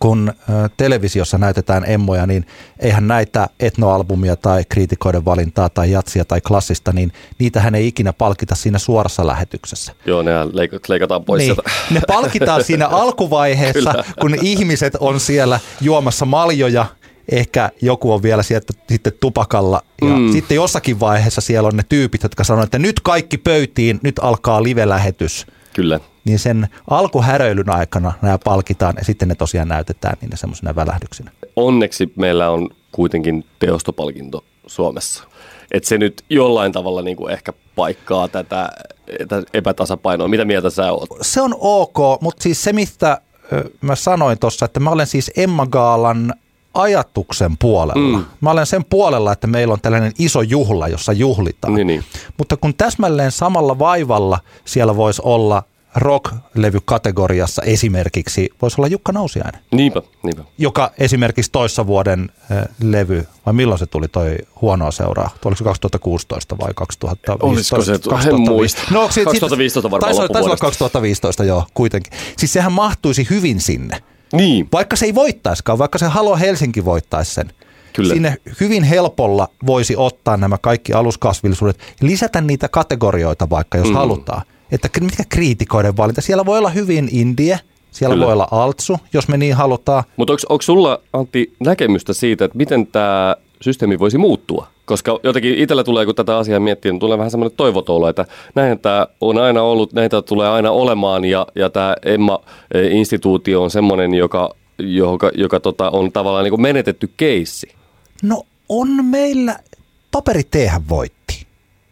[0.00, 0.32] kun
[0.76, 2.46] televisiossa näytetään emmoja, niin
[2.78, 8.54] eihän näitä etnoalbumia tai kriitikoiden valintaa tai jatsia tai klassista, niin niitähän ei ikinä palkita
[8.54, 9.92] siinä suorassa lähetyksessä.
[10.06, 10.32] Joo, ne
[10.88, 11.70] leikataan pois niin, sieltä.
[11.90, 14.04] Ne palkitaan siinä alkuvaiheessa, Kyllä.
[14.20, 16.86] kun ihmiset on siellä juomassa maljoja,
[17.32, 19.82] ehkä joku on vielä sieltä sitten tupakalla.
[20.02, 20.32] Ja mm.
[20.32, 24.62] sitten jossakin vaiheessa siellä on ne tyypit, jotka sanoo, että nyt kaikki pöytiin, nyt alkaa
[24.62, 25.46] live-lähetys.
[25.76, 31.30] Kyllä niin sen alkuhäröilyn aikana nämä palkitaan ja sitten ne tosiaan näytetään niin semmoisena välähdyksinä.
[31.56, 35.24] Onneksi meillä on kuitenkin teostopalkinto Suomessa.
[35.72, 38.68] Että se nyt jollain tavalla niin kuin ehkä paikkaa tätä,
[39.28, 40.28] tätä epätasapainoa.
[40.28, 41.08] Mitä mieltä sä oot?
[41.22, 43.20] Se on ok, mutta siis se, mistä
[43.80, 46.34] mä sanoin tuossa, että mä olen siis Emma Gaalan
[46.76, 48.18] ajatuksen puolella.
[48.18, 48.24] Mm.
[48.40, 51.74] Mä olen sen puolella, että meillä on tällainen iso juhla, jossa juhlitaan.
[51.74, 52.04] Niin, niin.
[52.38, 55.62] Mutta kun täsmälleen samalla vaivalla siellä voisi olla
[55.96, 59.60] rock-levykategoriassa esimerkiksi voisi olla Jukka Nousiainen.
[59.72, 60.44] Niinpä, niinpä.
[60.58, 62.30] Joka esimerkiksi toissa vuoden
[62.82, 65.30] levy, vai milloin se tuli toi huonoa seuraa?
[65.44, 67.46] Oliko se 2016 vai 2015?
[67.46, 67.98] Olisiko se?
[68.10, 68.82] 2015.
[68.90, 72.12] No, se, 2015 varmaan taisi, taisi olla 2015, joo, kuitenkin.
[72.36, 74.02] Siis sehän mahtuisi hyvin sinne.
[74.32, 74.68] Niin.
[74.72, 77.52] Vaikka se ei voittaiskaan, vaikka se Halo Helsinki voittaisi sen.
[77.92, 78.14] Kyllä.
[78.14, 83.94] Sinne hyvin helpolla voisi ottaa nämä kaikki aluskasvillisuudet, lisätä niitä kategorioita vaikka, jos mm.
[83.94, 86.20] halutaan että mikä kriitikoiden valinta.
[86.20, 87.60] Siellä voi olla hyvin indie,
[87.90, 88.26] siellä Kyllä.
[88.26, 90.04] voi olla altsu, jos me niin halutaan.
[90.16, 94.66] Mutta onko sulla, Antti, näkemystä siitä, että miten tämä systeemi voisi muuttua?
[94.86, 98.78] Koska jotenkin itsellä tulee, kun tätä asiaa miettii, niin tulee vähän semmoinen toivotolo, että näin
[98.78, 104.54] tämä on aina ollut, näitä tulee aina olemaan ja, ja tämä Emma-instituutio on semmoinen, joka,
[104.78, 107.68] joka, joka tota, on tavallaan niin kuin menetetty keissi.
[108.22, 109.58] No on meillä,
[110.12, 111.46] paperi tehän voitti.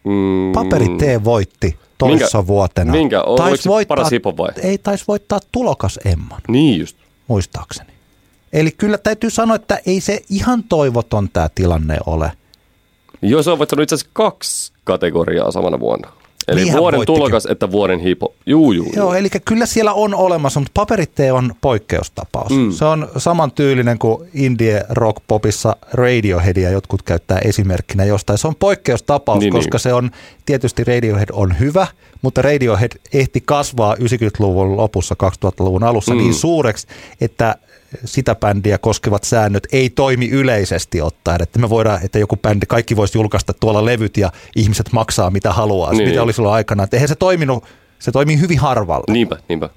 [0.04, 0.52] Mm.
[0.52, 2.92] Paperi T voitti toissa minkä, vuotena.
[2.92, 3.22] Minkä?
[3.36, 4.48] Tais voittaa, paras vai?
[4.62, 6.40] Ei taisi voittaa tulokas Emman.
[6.48, 6.96] Niin just.
[7.28, 7.90] Muistaakseni.
[8.52, 12.32] Eli kyllä täytyy sanoa, että ei se ihan toivoton tämä tilanne ole.
[13.22, 16.12] Joo, se on voittanut itse asiassa kaksi kategoriaa samana vuonna.
[16.48, 18.34] Eli Niinhän vuoden tulokas että vuoden hipo.
[18.46, 19.12] Juu, juu, Joo, juu.
[19.12, 22.52] eli kyllä siellä on olemassa, mutta paperitte on poikkeustapaus.
[22.52, 22.72] Mm.
[22.72, 28.38] Se on saman tyylinen kuin indie rock popissa Radioheadia jotkut käyttää esimerkkinä jostain.
[28.38, 29.80] Se on poikkeustapaus, niin, koska niin.
[29.80, 30.10] se on,
[30.46, 31.86] tietysti Radiohead on hyvä,
[32.22, 36.18] mutta Radiohead ehti kasvaa 90-luvun lopussa 2000-luvun alussa mm.
[36.18, 36.86] niin suureksi,
[37.20, 37.56] että
[38.04, 41.42] sitä bändiä koskevat säännöt ei toimi yleisesti ottaen.
[41.42, 45.52] Että me voidaan, että joku bändi, kaikki voisi julkaista tuolla levyt ja ihmiset maksaa mitä
[45.52, 45.92] haluaa.
[45.92, 46.08] Niin.
[46.08, 46.84] Mitä oli silloin aikana.
[46.84, 47.64] Että eihän se toiminut,
[47.98, 49.12] se toimii hyvin harvalla.
[49.12, 49.68] Niinpä, niinpä.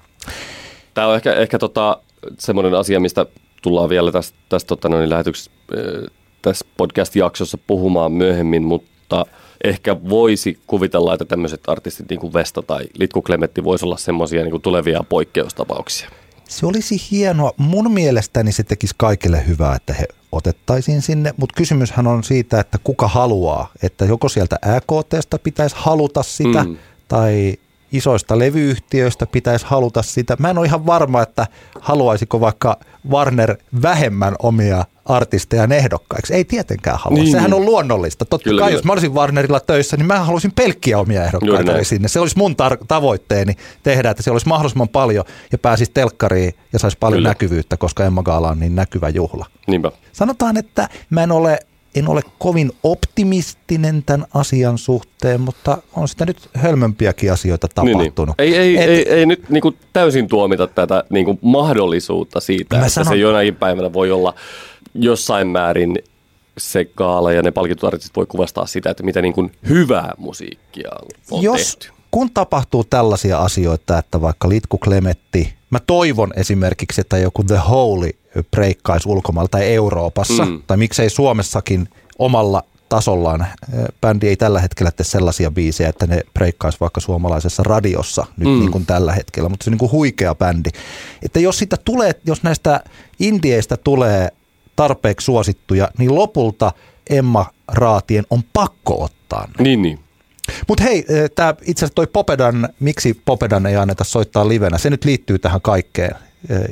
[0.94, 2.00] Tämä on ehkä, ehkä tota,
[2.38, 3.26] semmoinen asia, mistä
[3.62, 6.10] tullaan vielä tässä, tässä, tota, noin, lähetyksessä, äh,
[6.42, 9.26] tässä podcast-jaksossa puhumaan myöhemmin, mutta
[9.64, 14.44] ehkä voisi kuvitella, että tämmöiset artistit niin kuin Vesta tai Litku Klemetti voisi olla semmoisia
[14.44, 16.10] niin tulevia poikkeustapauksia.
[16.48, 17.52] Se olisi hienoa.
[17.56, 22.78] Mun mielestäni se tekisi kaikille hyvää, että he otettaisiin sinne, mutta kysymyshän on siitä, että
[22.84, 26.76] kuka haluaa, että joko sieltä AKTstä pitäisi haluta sitä, mm.
[27.08, 27.58] tai
[27.92, 30.36] isoista levyyhtiöistä pitäisi haluta sitä.
[30.38, 31.46] Mä en ole ihan varma, että
[31.80, 32.78] haluaisiko vaikka
[33.10, 36.34] Warner vähemmän omia artisteja ehdokkaiksi.
[36.34, 37.18] Ei tietenkään halua.
[37.18, 37.60] Niin, Sehän niin.
[37.60, 38.24] on luonnollista.
[38.24, 38.78] Totta kyllä, kai, kyllä.
[38.78, 42.08] jos mä olisin Warnerilla töissä, niin mä haluaisin pelkkiä omia ehdokkaita sinne.
[42.08, 46.78] Se olisi mun tar- tavoitteeni tehdä, että se olisi mahdollisimman paljon ja pääsisi telkkariin ja
[46.78, 47.28] saisi paljon kyllä.
[47.28, 49.46] näkyvyyttä, koska Emma Gaala on niin näkyvä juhla.
[49.66, 49.92] Niinpä.
[50.12, 51.58] Sanotaan, että mä en ole
[51.98, 58.36] en ole kovin optimistinen tämän asian suhteen, mutta on sitä nyt hölmömpiäkin asioita tapahtunut.
[58.38, 58.54] Niin, niin.
[58.54, 62.76] Ei, ei, Et, ei, ei nyt niin kuin täysin tuomita tätä niin kuin mahdollisuutta siitä,
[62.76, 64.34] että sanon, se jonain päivänä voi olla
[64.94, 65.98] jossain määrin
[66.58, 70.90] se kaala ja ne palkitut voi kuvastaa sitä, että mitä niin kuin hyvää musiikkia
[71.30, 71.98] on jos, tehty.
[72.10, 78.10] Kun tapahtuu tällaisia asioita, että vaikka Litku Klemetti, mä toivon esimerkiksi, että joku The Holy
[78.50, 80.62] breikkaisi ulkomailla tai Euroopassa, mm.
[80.66, 83.46] tai miksei Suomessakin omalla tasollaan.
[84.00, 88.60] Bändi ei tällä hetkellä tee sellaisia biisejä, että ne breikkaisi vaikka suomalaisessa radiossa nyt mm.
[88.60, 90.70] niin kuin tällä hetkellä, mutta se on niin kuin huikea bändi.
[91.22, 92.80] Että jos, sitä tulee, jos näistä
[93.20, 94.28] indieistä tulee
[94.76, 96.72] tarpeeksi suosittuja, niin lopulta
[97.10, 99.62] Emma Raatien on pakko ottaa ne.
[99.62, 99.98] Niin, niin.
[100.68, 105.04] Mutta hei, tämä itse asiassa toi Popedan, miksi Popedan ei anneta soittaa livenä, se nyt
[105.04, 106.16] liittyy tähän kaikkeen,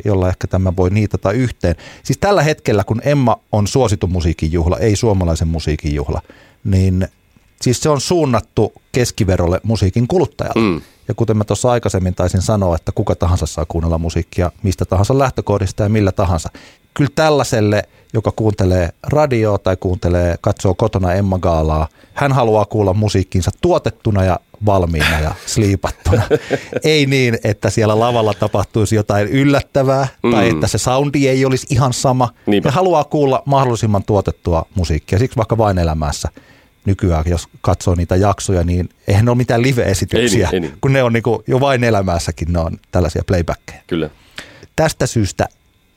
[0.04, 1.74] jolla ehkä tämä voi niitata yhteen.
[2.02, 6.22] Siis tällä hetkellä, kun Emma on suosittu musiikin juhla, ei suomalaisen musiikin juhla,
[6.64, 7.08] niin
[7.62, 10.60] siis se on suunnattu keskiverolle musiikin kuluttajalle.
[10.60, 10.80] Mm.
[11.08, 15.18] Ja kuten mä tuossa aikaisemmin taisin sanoa, että kuka tahansa saa kuunnella musiikkia mistä tahansa
[15.18, 16.48] lähtökohdista ja millä tahansa.
[16.94, 17.82] Kyllä tällaiselle,
[18.16, 24.40] joka kuuntelee radioa tai kuuntelee, katsoo kotona Emma Gaalaa, hän haluaa kuulla musiikkinsa tuotettuna ja
[24.66, 26.22] valmiina ja sliipattuna.
[26.84, 30.30] ei niin, että siellä lavalla tapahtuisi jotain yllättävää mm.
[30.30, 32.28] tai että se soundi ei olisi ihan sama.
[32.46, 32.70] Niinpä.
[32.70, 36.28] He haluaa kuulla mahdollisimman tuotettua musiikkia, siksi vaikka vain elämässä
[36.84, 40.78] nykyään, jos katsoo niitä jaksoja, niin eihän ne ole mitään live-esityksiä, ei niin, ei niin.
[40.80, 43.82] kun ne on niin kuin jo vain elämässäkin, ne on tällaisia playbackkejä.
[43.86, 44.10] Kyllä.
[44.76, 45.48] Tästä syystä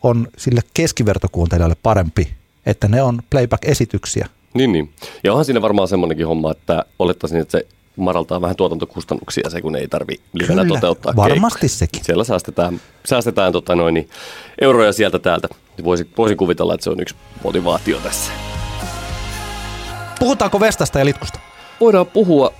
[0.03, 2.33] on sille keskivertokuuntelijalle parempi,
[2.65, 4.27] että ne on playback-esityksiä.
[4.53, 4.93] Niin, niin.
[5.23, 9.75] Ja onhan siinä varmaan semmoinenkin homma, että olettaisin, että se maraltaa vähän tuotantokustannuksia se, kun
[9.75, 11.77] ei tarvi livenä toteuttaa varmasti keikka.
[11.77, 12.05] sekin.
[12.05, 14.09] Siellä säästetään, säästetään tota noin, niin
[14.61, 15.47] euroja sieltä täältä.
[15.83, 18.31] Voisin, voisin kuvitella, että se on yksi motivaatio tässä.
[20.19, 21.39] Puhutaanko Vestasta ja Litkusta?
[21.79, 22.53] Voidaan puhua,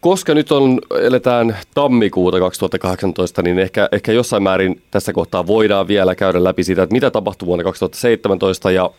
[0.00, 6.14] koska nyt on, eletään tammikuuta 2018, niin ehkä, ehkä jossain määrin tässä kohtaa voidaan vielä
[6.14, 8.90] käydä läpi sitä, että mitä tapahtui vuonna 2017 ja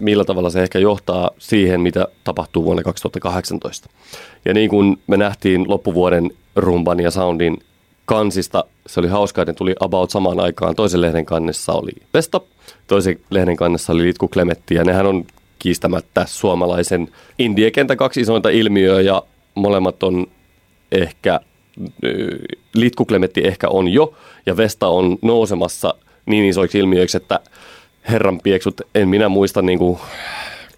[0.00, 3.88] millä tavalla se ehkä johtaa siihen, mitä tapahtuu vuonna 2018.
[4.44, 7.58] Ja niin kuin me nähtiin loppuvuoden rumban ja soundin
[8.04, 10.74] kansista, se oli hauskaa, että tuli about samaan aikaan.
[10.74, 12.40] Toisen lehden kannessa oli Vesta,
[12.86, 15.24] toisen lehden kannessa oli Litku Klemetti, ja nehän on
[15.58, 19.22] kiistämättä suomalaisen indiekentän kaksi isointa ilmiöä, ja
[19.54, 20.26] molemmat on
[20.92, 21.40] ehkä,
[22.74, 24.14] Litku Klemetti ehkä on jo,
[24.46, 25.94] ja Vesta on nousemassa
[26.26, 27.40] niin isoiksi ilmiöiksi, että
[28.08, 29.98] herran pieksut, en minä muista niin kuin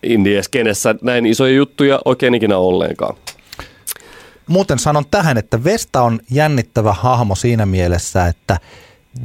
[0.02, 3.16] Indieskenessä näin isoja juttuja oikein ikinä ollenkaan.
[4.46, 8.58] Muuten sanon tähän, että Vesta on jännittävä hahmo siinä mielessä, että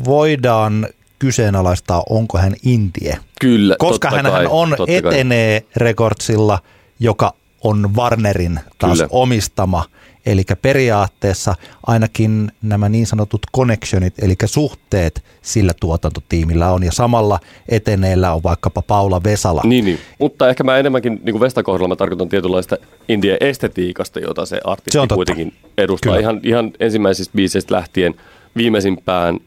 [0.06, 0.88] voidaan
[1.20, 3.18] kyseenalaistaa, onko hän indie.
[3.42, 6.60] Kyllä, Koska hän on etenee rekordsilla,
[7.00, 9.10] joka on Warnerin taas Kyllä.
[9.12, 9.84] omistama–
[10.26, 11.56] Eli periaatteessa
[11.88, 16.84] ainakin nämä niin sanotut connectionit, eli suhteet sillä tuotantotiimillä on.
[16.84, 19.62] Ja samalla eteneellä on vaikkapa Paula Vesala.
[19.66, 20.00] Niin, niin.
[20.20, 22.78] mutta ehkä mä enemmänkin niin kuin Vestan kohdalla mä tarkoitan tietynlaista
[23.10, 26.18] indie estetiikasta, jota se artisti se kuitenkin edustaa.
[26.18, 28.16] Ihan, ihan ensimmäisistä biiseistä lähtien
[28.58, 29.40] viimeisimpään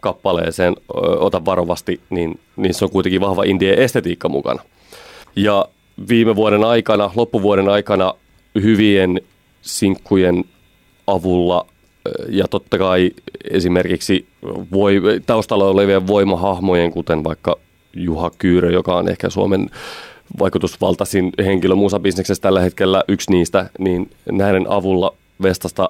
[0.00, 0.76] kappaleeseen
[1.18, 4.62] Ota varovasti, niin, niin se on kuitenkin vahva indie estetiikka mukana.
[5.36, 5.68] Ja
[6.08, 8.14] viime vuoden aikana, loppuvuoden aikana
[8.54, 9.20] hyvien
[9.68, 10.44] sinkkujen
[11.06, 11.66] avulla
[12.28, 13.10] ja totta kai
[13.50, 14.26] esimerkiksi
[14.72, 17.56] voi, taustalla olevien voimahahmojen, kuten vaikka
[17.92, 19.70] Juha Kyyrö, joka on ehkä Suomen
[20.38, 25.88] vaikutusvaltaisin henkilö musabisneksessä tällä hetkellä yksi niistä, niin näiden avulla Vestasta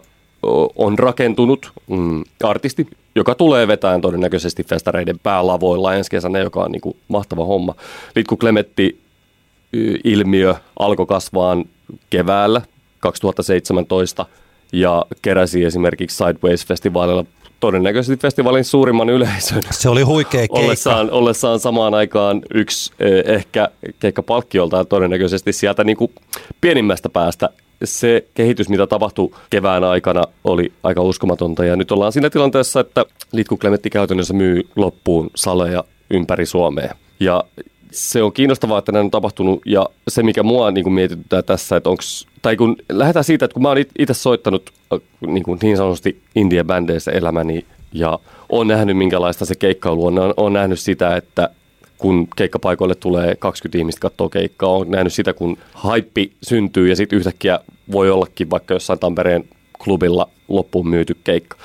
[0.77, 6.81] on rakentunut mm, artisti, joka tulee vetämään todennäköisesti festareiden päälavoilla ensi kesänä, joka on niin
[6.81, 7.75] kuin mahtava homma.
[8.17, 9.01] Litku Klemetti
[10.05, 11.65] ilmiö alkoi kasvaan
[12.11, 12.63] keväällä
[12.99, 14.27] 2017
[14.73, 17.25] ja keräsi esimerkiksi Sideways-festivaalilla
[17.61, 19.63] todennäköisesti festivaalin suurimman yleisön.
[19.71, 20.59] Se oli huikea keikka.
[20.59, 23.69] Ollessaan, ollessaan samaan aikaan yksi eh, ehkä
[24.01, 26.13] keikka palkkioltaan todennäköisesti sieltä niin kuin
[26.61, 27.49] pienimmästä päästä.
[27.85, 33.05] Se kehitys, mitä tapahtui kevään aikana, oli aika uskomatonta ja nyt ollaan siinä tilanteessa, että
[33.33, 36.95] Litku Klemetti käytännössä myy loppuun saleja ympäri Suomea.
[37.21, 37.45] Ja
[37.93, 41.77] se on kiinnostavaa, että näin on tapahtunut ja se, mikä mua niin kuin mietityttää tässä,
[41.77, 42.03] että onko,
[42.43, 46.23] tai kun lähdetään siitä, että kun mä oon itse soittanut äh, niin, kuin niin sanotusti
[46.35, 51.51] indie-bändeissä elämäni ja on nähnyt minkälaista se keikkailu on, on, on nähnyt sitä, että
[51.99, 57.17] kun keikkapaikoille tulee 20 ihmistä katsoa keikkaa, on nähnyt sitä, kun haippi syntyy ja sitten
[57.17, 57.61] yhtäkkiä
[57.93, 59.45] voi ollakin vaikka jossain Tampereen
[59.85, 61.57] klubilla loppuun myyty keikka.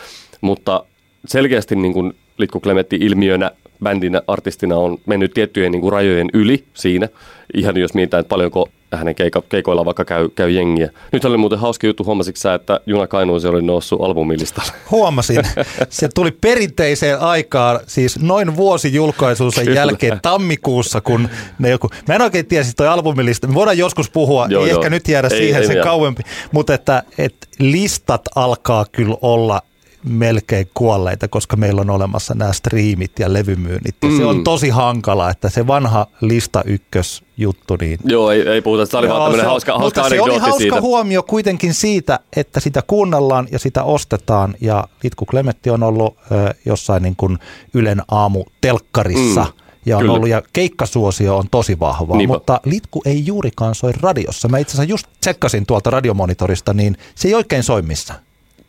[0.41, 0.85] Mutta
[1.25, 3.51] selkeästi niin kuin Litku Klemetti ilmiönä
[3.83, 7.09] bändinä, artistina on mennyt tiettyjen niin kuin rajojen yli siinä.
[7.53, 10.89] Ihan jos mietitään, että paljonko hänen keiko- keikoilla vaikka käy, käy jengiä.
[11.11, 14.71] Nyt oli muuten hauska juttu, huomasitko sä, että Juna Kainuusi oli noussut albumilistalle?
[14.91, 15.41] Huomasin.
[15.89, 21.29] Se tuli perinteiseen aikaan, siis noin vuosi julkaisuunsa jälkeen tammikuussa, kun
[21.59, 24.69] ne joku, mä en oikein tiedä siis toi albumilista, me voidaan joskus puhua, Joo, ei
[24.69, 24.79] joo.
[24.79, 25.83] ehkä nyt jäädä Ei, siihen ei sen jää.
[25.83, 29.61] kauempi, mutta että, että listat alkaa kyllä olla
[30.09, 33.95] melkein kuolleita, koska meillä on olemassa nämä striimit ja levymyynnit.
[34.03, 34.27] Ja se Mm.
[34.27, 36.63] on tosi hankala, että se vanha lista
[37.37, 40.21] ykkösjuttu, niin Joo, ei, ei puhuta, se oli vaan tämmöinen se- hauska, hauska mutta se
[40.21, 40.81] oli hauska siitä.
[40.81, 44.55] huomio kuitenkin siitä, että sitä kuunnellaan ja sitä ostetaan.
[44.61, 47.39] Ja Litku Klemetti on ollut ö, jossain niin kuin
[47.73, 49.41] Ylen aamu telkkarissa.
[49.41, 49.51] Mm,
[49.85, 50.13] ja on kyllä.
[50.13, 52.33] ollut, ja keikkasuosio on tosi vahvaa, Niinpä.
[52.33, 54.47] mutta Litku ei juurikaan soi radiossa.
[54.47, 58.19] Mä itse asiassa just tsekkasin tuolta radiomonitorista, niin se ei oikein soi missään.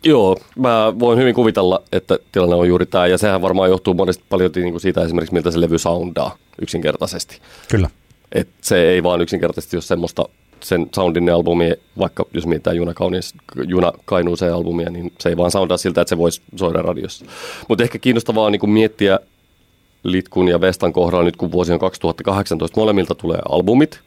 [0.05, 4.24] Joo, mä voin hyvin kuvitella, että tilanne on juuri tämä, ja sehän varmaan johtuu monesti
[4.29, 7.38] paljon niin siitä esimerkiksi, miltä se levy soundaa yksinkertaisesti.
[7.70, 7.90] Kyllä.
[8.32, 10.24] Et se ei vaan yksinkertaisesti ole semmoista
[10.60, 13.34] sen soundin albumia, vaikka jos mietitään Juna, Kaunis,
[13.66, 17.24] Juna Kainuuseen albumia, niin se ei vaan soundaa siltä, että se voisi soida radiossa.
[17.68, 19.18] Mutta ehkä kiinnostavaa on niin miettiä
[20.02, 24.00] Litkun ja Vestan kohdalla nyt kun vuosi on 2018, molemmilta tulee albumit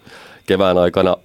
[0.45, 1.17] kevään aikana.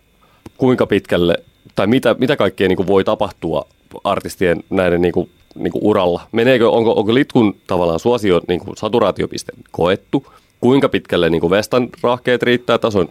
[0.57, 1.37] Kuinka pitkälle
[1.75, 3.67] tai mitä, mitä kaikkea niin voi tapahtua
[4.05, 6.23] artistien näiden niin kuin, niin kuin uralla?
[6.33, 10.27] Meneekö, onko, onko Litkun tavallaan suosio niin saturaatiopiste koettu?
[10.63, 13.09] Kuinka pitkälle niin kuin Vestan rahkeet riittää tason?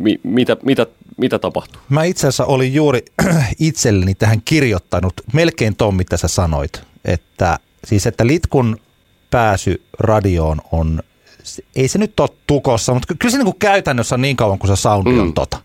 [0.00, 1.80] Mi, mitä, mitä, mitä tapahtuu?
[1.88, 3.04] Mä itse asiassa olin juuri
[3.58, 6.82] itselleni tähän kirjoittanut melkein ton, mitä sä sanoit.
[7.04, 8.76] Että, siis että Litkun
[9.30, 11.02] pääsy radioon on,
[11.76, 14.76] ei se nyt ole tukossa, mutta kyllä se niin kuin käytännössä on niin kauan kuin
[14.76, 15.32] se soundi on Mm.
[15.34, 15.58] tota.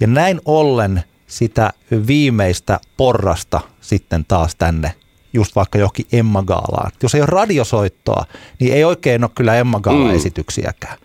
[0.00, 1.72] Ja näin ollen sitä
[2.06, 4.92] viimeistä porrasta sitten taas tänne
[5.36, 6.90] just vaikka johonkin Emma Gaalaan.
[7.02, 8.24] Jos ei ole radiosoittoa,
[8.60, 10.98] niin ei oikein ole kyllä Emma Gaala-esityksiäkään.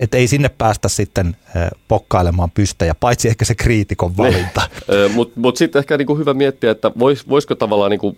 [0.00, 1.36] Että ei sinne päästä sitten
[1.88, 4.62] pokkailemaan pystejä, paitsi ehkä se kriitikon valinta.
[5.14, 8.16] Mutta mut sitten ehkä niinku hyvä miettiä, että vois, voisiko tavallaan, niinku,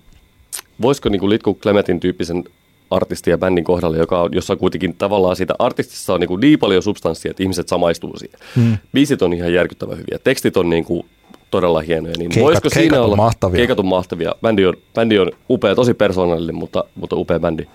[0.82, 2.44] voisiko niinku Litku Klemetin tyyppisen
[2.90, 6.82] artistin ja bändin kohdalla, joka on, jossa kuitenkin tavallaan siitä artistissa on niinku niin paljon
[6.82, 8.40] substanssia, että ihmiset samaistuu siihen.
[8.56, 8.78] Mm.
[8.92, 11.06] Biisit on ihan järkyttävän hyviä, tekstit on niinku
[11.52, 12.14] todella hienoja.
[12.18, 13.56] Niin Keikat- voisiko keikat siinä olla, mahtavia.
[13.56, 14.34] Keikat on mahtavia.
[14.42, 17.66] Bändi on, bändi on upea, tosi persoonallinen, mutta, mutta upea bändi.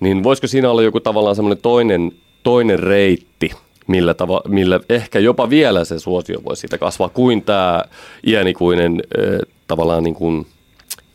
[0.00, 3.50] Niin voisiko siinä olla joku tavallaan semmoinen toinen, toinen reitti,
[3.86, 7.84] millä, tava, millä ehkä jopa vielä se suosio voisi siitä kasvaa, kuin tämä
[8.26, 10.46] iänikuinen äh, tavallaan niin kuin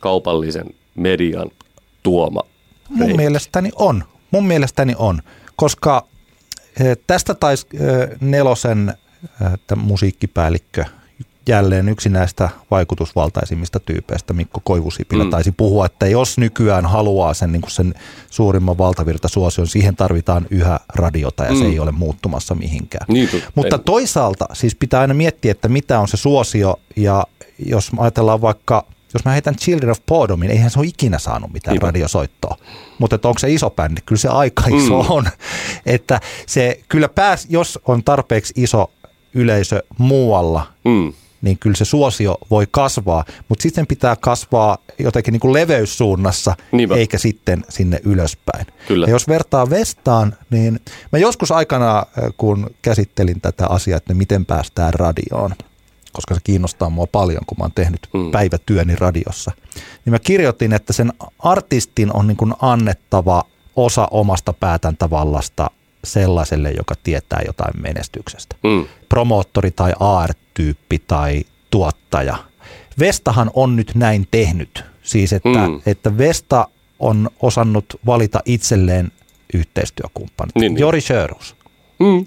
[0.00, 1.50] kaupallisen median
[2.02, 2.40] tuoma
[2.88, 3.16] Mun reitti.
[3.16, 4.04] mielestäni on.
[4.30, 5.20] Mun mielestäni on,
[5.56, 6.06] koska
[7.06, 7.66] tästä taisi
[8.20, 8.94] Nelosen
[9.76, 10.84] musiikkipäällikkö
[11.48, 15.28] jälleen yksi näistä vaikutusvaltaisimmista tyypeistä, Mikko Koivusipilä, Mm.
[15.28, 15.30] mm.
[15.30, 17.94] taisi puhua, että jos nykyään haluaa sen, niin sen
[18.30, 21.56] suurimman valtavirtasuosion, siihen tarvitaan yhä radiota ja mm.
[21.58, 21.70] se Mm.
[21.70, 23.06] ei ole muuttumassa mihinkään.
[23.08, 27.24] Niin, tu- Mutta en- toisaalta siis pitää aina miettiä, että mitä on se suosio ja
[27.66, 28.84] jos ajatellaan vaikka,
[29.14, 31.86] jos mä heitän Children of Boredomin, eihän se ole ikinä saanut mitään Niinpä.
[31.86, 32.56] radiosoittoa.
[32.98, 34.00] Mutta että onko se iso bändi?
[34.06, 35.10] Kyllä se aika iso Mm.
[35.10, 35.26] on.
[35.86, 38.90] Että se kyllä pääs, jos on tarpeeksi iso
[39.34, 41.12] yleisö muualla, Mm.
[41.42, 46.94] Niin kyllä se suosio voi kasvaa, mutta sitten pitää kasvaa jotenkin niin kuin leveyssuunnassa, Niinpä.
[46.94, 48.66] eikä sitten sinne ylöspäin.
[48.88, 49.06] Kyllä.
[49.06, 50.80] Ja jos vertaa Vestaan, niin
[51.12, 55.50] mä joskus aikana, kun käsittelin tätä asiaa, että miten päästään radioon,
[56.12, 58.30] koska se kiinnostaa mua paljon, kun mä oon tehnyt mm.
[58.30, 59.52] päivätyöni radiossa,
[60.04, 63.44] niin mä kirjoitin, että sen artistin on niin kuin annettava
[63.76, 65.70] osa omasta päätäntävallasta
[66.04, 68.86] sellaiselle, joka tietää jotain menestyksestä Mm.
[69.08, 72.36] promoottori tai AR-tyyppi tai tuottaja.
[72.98, 74.84] Vestahan on nyt näin tehnyt.
[75.02, 75.80] Siis että, Mm.
[75.86, 79.12] että Vesta on osannut valita itselleen
[79.54, 80.54] yhteistyökumppanit.
[80.54, 80.80] Niin, niin.
[80.80, 81.56] Jori Sörus
[81.98, 82.26] Mm.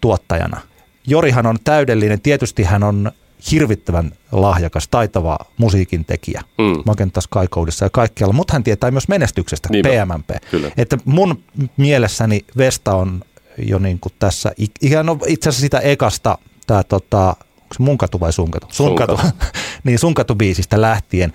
[0.00, 0.60] tuottajana.
[1.06, 3.12] Jorihan on täydellinen, tietysti hän on
[3.50, 6.82] hirvittävän lahjakas, taitava musiikin tekijä Mm.
[6.86, 9.88] Magenta Sky Codeissa ja kaikkialla, mutta hän tietää myös menestyksestä, Niinpä.
[9.88, 10.30] PMMP.
[10.50, 10.70] Kyllä.
[10.76, 11.42] Että mun
[11.76, 13.22] mielessäni Vesta on
[13.58, 17.26] jo niin kuin tässä, ikään no itse asiassa sitä ekasta, tämä tota,
[17.62, 18.66] onko se mun katu vai sun katu?
[18.70, 19.16] Sun Sun katu.
[19.16, 19.28] katu.
[19.84, 21.32] niin sun katu biisistä lähtien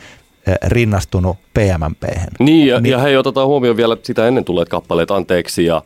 [0.48, 2.30] eh, rinnastunut PMMP-hen.
[2.40, 2.84] Niin, ja, Niin.
[2.84, 2.92] niin.
[2.92, 5.84] ja hei, otetaan huomioon vielä sitä ennen tulleet kappaleet, anteeksi, ja,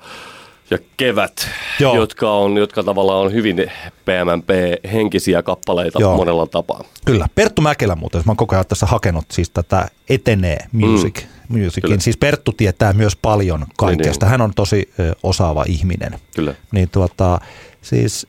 [0.71, 1.47] ja Kevät,
[1.79, 1.95] Joo.
[1.95, 3.71] jotka, on, jotka tavallaan on hyvin
[4.05, 6.15] PMMP-henkisiä kappaleita Joo.
[6.17, 6.83] monella tapaa.
[7.05, 7.27] Kyllä.
[7.35, 11.57] Perttu Mäkelä muuten, mä oon koko ajan tässä hakenut siis tätä Etenee Music, Mm.
[11.63, 11.81] musicin.
[11.81, 11.99] Kyllä.
[11.99, 14.25] Siis Perttu tietää myös paljon kaikesta.
[14.25, 14.31] niin.
[14.31, 16.19] Hän on tosi ö, osaava ihminen.
[16.35, 16.53] Kyllä.
[16.71, 17.39] Niin tuota,
[17.81, 18.27] siis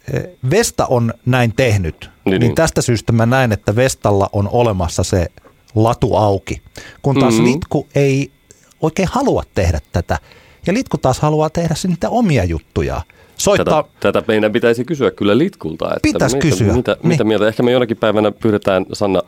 [0.50, 1.96] Vesta on näin tehnyt.
[2.00, 2.54] Niin, Niin, niin niin.
[2.54, 5.26] tästä syystä mä näen, että Vestalla on olemassa se
[5.74, 6.62] latu auki.
[7.02, 7.44] Kun taas Mhm.
[7.44, 8.30] Litku ei
[8.80, 10.18] oikein halua tehdä tätä.
[10.66, 13.02] Ja Litku taas haluaa tehdä niitä omia juttuja.
[13.36, 15.84] Soittaa, Tätä, tätä meidän pitäisi kysyä kyllä Litkulta.
[15.86, 16.72] Että Pitäisi mitä, kysyä.
[16.72, 17.08] Mitä, Niin.
[17.08, 17.48] mitä mieltä?
[17.48, 19.22] Ehkä me jonakin päivänä pyydetään Sanna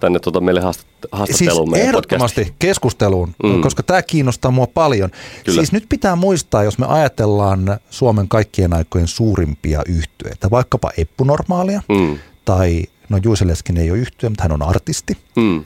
[0.00, 2.56] tänne tuota meille haastat, Siis haastatteluun meidän ehdottomasti podcastiin.
[2.58, 3.60] keskusteluun, mm.
[3.62, 5.10] Koska tämä kiinnostaa mua paljon.
[5.44, 5.56] Kyllä.
[5.56, 11.82] Siis nyt pitää muistaa, jos me ajatellaan Suomen kaikkien aikojen suurimpia yhtyeitä, vaikkapa Eppu Normaalia,
[11.88, 12.18] Mm.
[12.44, 15.16] tai no Juise Leskinen ei ole yhtye, mutta hän on artisti.
[15.36, 15.64] Mm.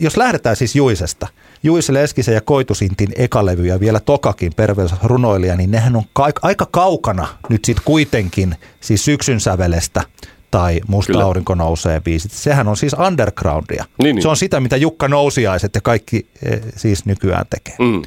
[0.00, 1.26] Jos lähdetään siis Juisesta,
[1.62, 6.66] Juise Leskisen ja Koitusintin ekalevy ja vielä Tokakin Pervels runoilija, niin nehän on ka- aika
[6.70, 10.02] kaukana nyt sitten kuitenkin siis syksyn sävelestä
[10.50, 11.24] tai Musta Kyllä.
[11.24, 12.32] aurinko nousee biisit.
[12.32, 13.84] Sehän on siis undergroundia.
[14.02, 14.22] Niin, niin.
[14.22, 17.74] Se on sitä, mitä Jukka Nousiaiset ja kaikki eh, siis nykyään tekee.
[17.78, 18.02] Mm.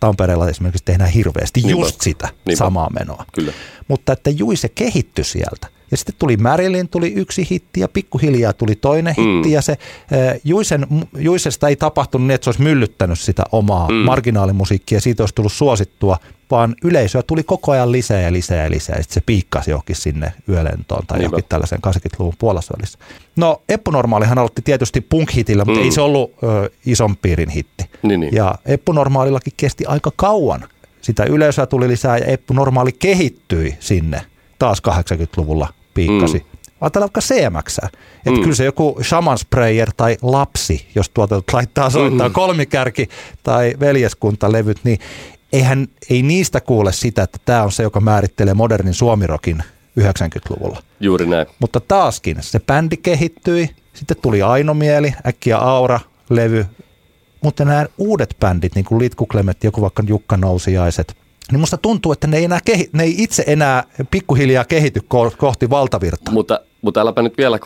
[0.00, 1.82] Tampereella esimerkiksi tehdään hirveästi Niinpä.
[1.82, 2.58] just sitä Niinpä.
[2.58, 3.24] samaa menoa.
[3.34, 3.52] Kyllä.
[3.88, 5.66] Mutta että Juise kehittyi sieltä.
[5.90, 9.22] Ja sitten tuli Marilyn, tuli yksi hitti ja pikkuhiljaa tuli toinen Mm.
[9.24, 9.52] hitti.
[9.52, 10.86] Ja se äh, Juisen,
[11.18, 13.94] Juisesta ei tapahtunut niin, että se olisi myllyttänyt sitä omaa Mm.
[13.94, 16.16] marginaalimusiikkia ja siitä olisi tullut suosittua,
[16.50, 18.96] vaan yleisöä tuli koko ajan lisää ja lisää ja lisää.
[18.96, 21.34] Ja sitten se piikkasi johonkin sinne yölentoon tai Niinpä.
[21.34, 22.98] johonkin tällaisen 80-luvun puolessa välissä.
[23.36, 25.84] No Eppu Normaalihan aloitti tietysti punk-hitillä, mutta Mm.
[25.84, 27.84] ei se ollut ö, ison piirin hitti.
[28.02, 28.34] Niin, niin.
[28.34, 30.68] Ja Eppu Normaalillakin kesti aika kauan.
[31.00, 34.22] Sitä yleisöä tuli lisää ja Eppu Normaali kehittyi sinne
[34.58, 36.38] taas 80-luvulla piikkasi.
[36.38, 36.44] Mm.
[36.80, 37.78] Ajatellaan vaikka CMX.
[37.78, 38.40] Että Mm.
[38.40, 42.32] kyllä se joku Shaman Sprayer tai Lapsi, jos tuota laittaa soittaa Mm.
[42.32, 43.08] kolmikärki
[43.42, 44.98] tai veljeskuntalevyt, niin
[45.52, 49.62] eihän, ei niistä kuule sitä, että tämä on se, joka määrittelee modernin suomirokin
[50.00, 50.82] 90-luvulla.
[51.00, 51.46] Juuri näin.
[51.60, 56.66] Mutta taaskin se bändi kehittyi, sitten tuli Ainomieli, äkkiä Aura-levy,
[57.42, 61.16] mutta nämä uudet bändit, niin kuin Litku Klemet, joku vaikka Jukka Nousiaiset,
[61.52, 65.36] niin musta tuntuu, että ne ei, enää kehi, ne ei itse enää pikkuhiljaa kehity ko-
[65.38, 66.34] kohti valtavirtaa.
[66.34, 67.58] Mutta, mutta äläpä nyt vielä,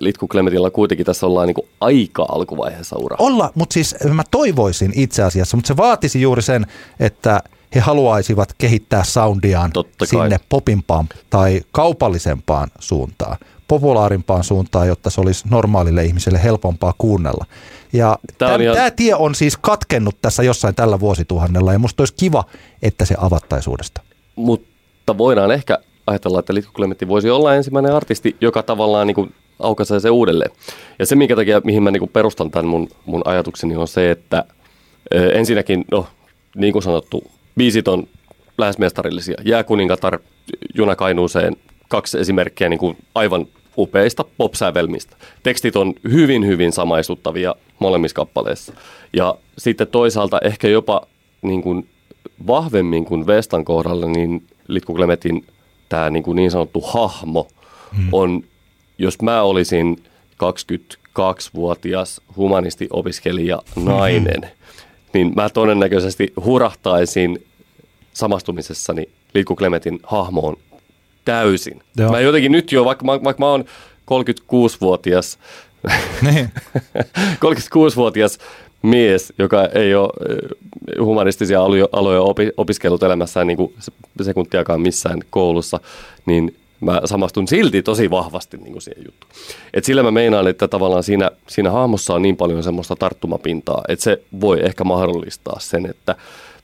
[0.00, 3.16] Litku Klemetilla kuitenkin tässä ollaan niin aika alkuvaiheessa uraa.
[3.20, 6.66] Olla, mutta siis mä toivoisin itse asiassa, mutta se vaatisi juuri sen,
[7.00, 7.40] että
[7.74, 10.08] he haluaisivat kehittää soundiaan Totta kai.
[10.08, 13.36] sinne popimpaan tai kaupallisempaan suuntaan,
[13.68, 17.44] populaarimpaan suuntaan, jotta se olisi normaalille ihmiselle helpompaa kuunnella.
[17.92, 22.44] Ja tämä ihan- tie on siis katkennut tässä jossain tällä vuosituhannella ja musta olisi kiva,
[22.82, 24.06] että se avattaisi uudestaan.
[24.36, 29.34] Mutta voidaan ehkä ajatella, että Litku Klemetti voisi olla ensimmäinen artisti, joka tavallaan niin kuin
[29.58, 30.50] aukaisee se uudelleen.
[30.98, 34.10] Ja se, minkä takia, mihin mä niin kuin perustan tämän mun, mun ajatukseni, on se,
[34.10, 34.44] että
[35.32, 36.06] ensinnäkin, no
[36.56, 37.24] niin kuin sanottu,
[37.56, 38.08] biisit on
[38.58, 39.36] lähes mestarillisia.
[39.44, 40.18] Jääkuningatar,
[40.74, 41.56] Juna Kainuuseen,
[41.88, 43.46] kaksi esimerkkiä niin kuin aivan
[43.78, 45.16] upeista pop-sävelmistä.
[45.42, 48.72] Tekstit on hyvin, hyvin samaistuttavia molemmissa kappaleissa.
[49.12, 51.06] Ja sitten toisaalta ehkä jopa
[51.42, 51.88] niin kuin
[52.46, 55.46] vahvemmin kuin Vestan kohdalla, niin Litku Klemetin
[55.88, 57.48] tämä niin, kuin niin sanottu hahmo
[57.96, 58.08] hmm.
[58.12, 58.44] on,
[58.98, 64.50] jos mä olisin 22-vuotias humanistiopiskelija nainen, hmm.
[65.14, 67.46] niin mä todennäköisesti hurahtaisin
[68.12, 70.56] samastumisessani Litku Klemetin hahmoon
[71.26, 71.82] täysin.
[71.96, 72.10] Joo.
[72.10, 73.64] Mä jotenkin nyt jo, vaikka mä, vaikka mä oon
[74.10, 75.38] 36-vuotias,
[76.22, 76.50] Niin.
[77.44, 78.38] 36-vuotias
[78.82, 83.92] mies, joka ei ole eh, humanistisia aloja, aloja opi, opiskellut elämässään niin kuin se-
[84.24, 85.80] sekuntiakaan missään koulussa,
[86.26, 89.32] niin mä samastun silti tosi vahvasti niin kuin siihen juttuun.
[89.74, 94.02] Et sillä mä meinaan, että tavallaan siinä, siinä hahmossa on niin paljon semmoista tarttumapintaa, että
[94.02, 96.16] se voi ehkä mahdollistaa sen, että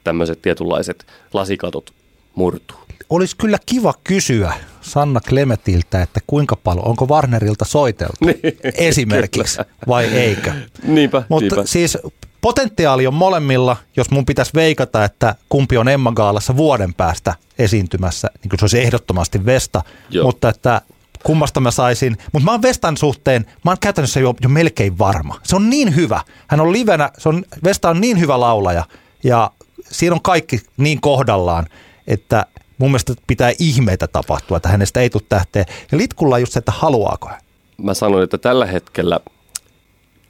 [0.05, 1.91] tämmöiset tietynlaiset lasikatot
[2.35, 2.77] murtuu.
[3.13, 8.39] Olisi kyllä kiva kysyä Sanna Klemetiltä, että kuinka paljon, onko Warnerilta soiteltu Niin,
[8.75, 9.59] esimerkiksi
[9.89, 10.53] vai eikö.
[10.83, 11.71] Niinpä, Mutta niinpä.
[11.71, 11.99] siis
[12.41, 18.31] potentiaali on molemmilla, jos mun pitäisi veikata, että kumpi on Emma Gaalassa vuoden päästä esiintymässä,
[18.43, 20.27] niin kuin se olisi ehdottomasti Vesta, Joo.
[20.27, 20.83] mutta että
[21.23, 25.41] kummasta mä saisin, mutta mä oon Vestan suhteen, mä oon käytännössä jo, jo melkein varma.
[25.43, 28.85] Se on niin hyvä, hän on livenä, se on, Vesta on niin hyvä laulaja
[29.25, 29.51] ja
[29.91, 31.67] siinä on kaikki niin kohdallaan,
[32.07, 32.47] että
[32.79, 35.65] mun mielestä pitää ihmeitä tapahtua, että hänestä ei tule tähteä.
[35.93, 37.41] Ja Litkulla on just se, että haluaako hän.
[37.79, 39.21] mä sanon, että tällä hetkellä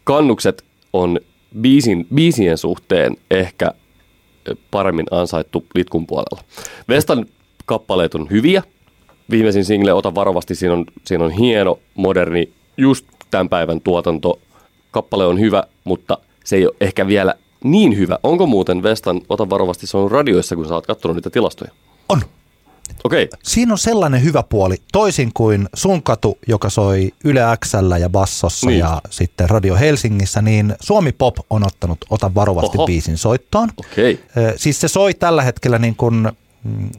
[0.05, 1.21] kannukset on
[1.61, 3.71] biisin, biisien suhteen ehkä
[4.71, 6.45] paremmin ansaittu litkun puolella.
[6.89, 7.27] Vestan
[7.67, 8.63] kappaleet on hyviä.
[9.31, 14.39] Viimeisin single Ota varovasti, siinä on, siinä on hieno, moderni, just tämän päivän tuotanto.
[14.91, 17.35] Kappale on hyvä, mutta se ei ole ehkä vielä
[17.65, 18.19] niin hyvä.
[18.23, 21.71] Onko muuten Vestan Ota varovasti, se on radioissa, kun sä oot katsonut niitä tilastoja?
[22.09, 22.23] On.
[23.05, 23.29] Okei.
[23.43, 28.67] Siinä on sellainen hyvä puoli, toisin kuin sun katu, joka soi Yle Xllä ja Bassossa
[28.67, 28.79] Niin.
[28.79, 32.87] ja sitten Radio Helsingissä, niin Suomi Pop on ottanut Ota varovasti Oho.
[32.87, 33.71] biisin soittoon.
[33.77, 34.25] Okei.
[34.37, 36.33] Ö, Siis se soi tällä hetkellä niin kuin
[36.65, 36.91] mm,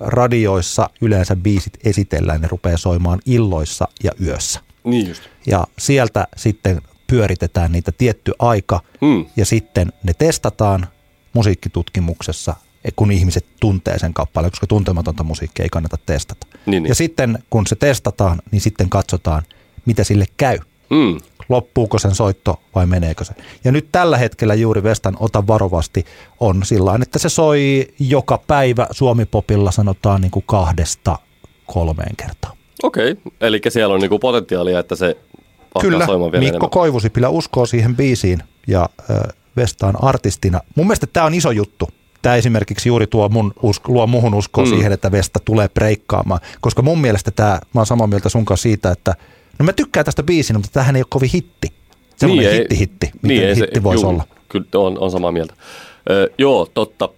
[0.00, 4.60] radioissa yleensä biisit esitellään, ne rupeaa soimaan illoissa ja yössä.
[4.84, 5.22] Niin just.
[5.46, 9.26] Ja sieltä sitten pyöritetään niitä tietty aika Hmm.
[9.36, 10.86] ja sitten ne testataan
[11.32, 12.56] musiikkitutkimuksessa,
[12.96, 16.46] kun ihmiset tuntee sen kappaleen, koska tuntematonta musiikkia ei kannata testata.
[16.66, 16.88] Niin, niin.
[16.88, 19.42] Ja sitten kun se testataan, niin sitten katsotaan,
[19.86, 20.58] mitä sille käy.
[20.94, 21.20] Hmm.
[21.48, 23.34] Loppuuko sen soitto vai meneekö se?
[23.64, 26.04] Ja nyt tällä hetkellä juuri Vestan Ota varovasti
[26.40, 31.18] on sillä että se soi joka päivä Suomi-popilla sanotaan niin kuin kahdesta
[31.66, 32.56] kolmeen kertaa.
[32.82, 33.16] Okei.
[33.40, 35.16] Eli siellä on niinku potentiaalia, että se
[35.80, 36.70] Kyllä, soimaan vielä Mikko enemmän.
[36.70, 39.16] Koivusipilä uskoo siihen biisiin ja äh,
[39.56, 40.60] Vestaan artistina.
[40.76, 41.88] Mun mielestä tämä on iso juttu.
[42.22, 44.70] Tämä esimerkiksi juuri tuo mun usko, luo muhun uskoa Mm.
[44.70, 46.40] siihen, että Vesta tulee breikkaamaan.
[46.60, 49.14] Koska mun mielestä tämä, mä oon samaa mieltä sun kanssa siitä, että
[49.58, 51.72] no mä tykkään tästä biisin, mutta tämähän ei ole kovin hitti.
[52.16, 54.24] Semmoinen ei- hitti-hitti, miten niin ei se- hitti voisi juu, olla.
[54.48, 55.54] Kyllä on, on samaa mieltä.
[56.10, 57.08] Ö, joo, totta.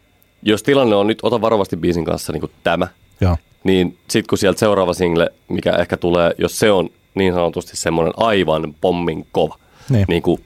[0.42, 2.88] Jos tilanne on nyt Ota varovasti biisin kanssa niin kuin tämä,
[3.20, 3.36] Joo.
[3.64, 8.12] niin sitten kun sieltä seuraava single, mikä ehkä tulee, jos se on niin sanotusti semmoinen
[8.16, 9.58] aivan pommin kova,
[9.90, 10.04] Niin.
[10.08, 10.40] niin kuin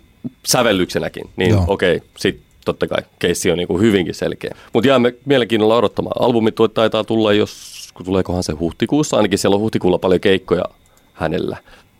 [0.46, 4.54] sävellyksenäkin, niin okei, sitten totta kai keissi on niin kuin hyvinkin selkeä.
[4.72, 6.22] Mutta jäämme mielenkiinnolla odottamaan.
[6.22, 10.64] Albumi taitaa tulla, jos tuleekohan se huhtikuussa, ainakin siellä on huhtikuulla paljon keikkoja
[11.12, 11.56] hänellä.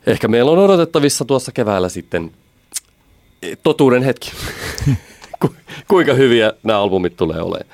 [0.07, 2.31] Ehkä meillä on odotettavissa tuossa keväällä sitten
[3.62, 4.33] totuuden hetki.
[5.41, 5.55] Ku-
[5.89, 7.71] Kuinka hyviä nämä albumit tulee olemaan.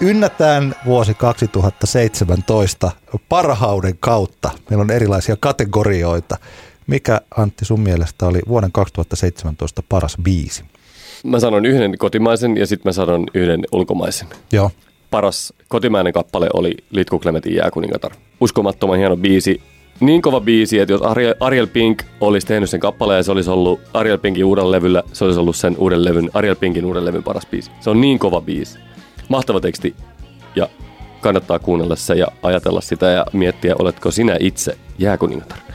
[0.00, 2.90] Ynnätään vuosi 2017
[3.28, 4.50] parhauden kautta.
[4.70, 6.36] Meillä on erilaisia kategorioita.
[6.86, 10.64] Mikä Antti sun mielestä oli vuoden 2017 paras biisi?
[11.24, 14.28] Mä sanon yhden kotimaisen ja sitten mä sanon yhden ulkomaisen.
[14.52, 14.70] Joo.
[15.10, 18.12] Paras kotimainen kappale oli Litku Klemetin Jääkuningatar.
[18.40, 19.62] Uskomattoman hieno biisi.
[20.00, 23.50] Niin kova biisi, että jos Ariel, Ariel Pink olisi tehnyt sen kappaleen ja se olisi
[23.50, 27.22] ollut Ariel Pinkin uudella levyllä, se olisi ollut sen uuden levyn, Ariel Pinkin uuden levyn
[27.22, 27.70] paras biisi.
[27.80, 28.78] Se on niin kova biisi.
[29.28, 29.94] Mahtava teksti
[30.56, 30.68] ja
[31.20, 35.65] kannattaa kuunnella se ja ajatella sitä ja miettiä, oletko sinä itse jääkuningatar.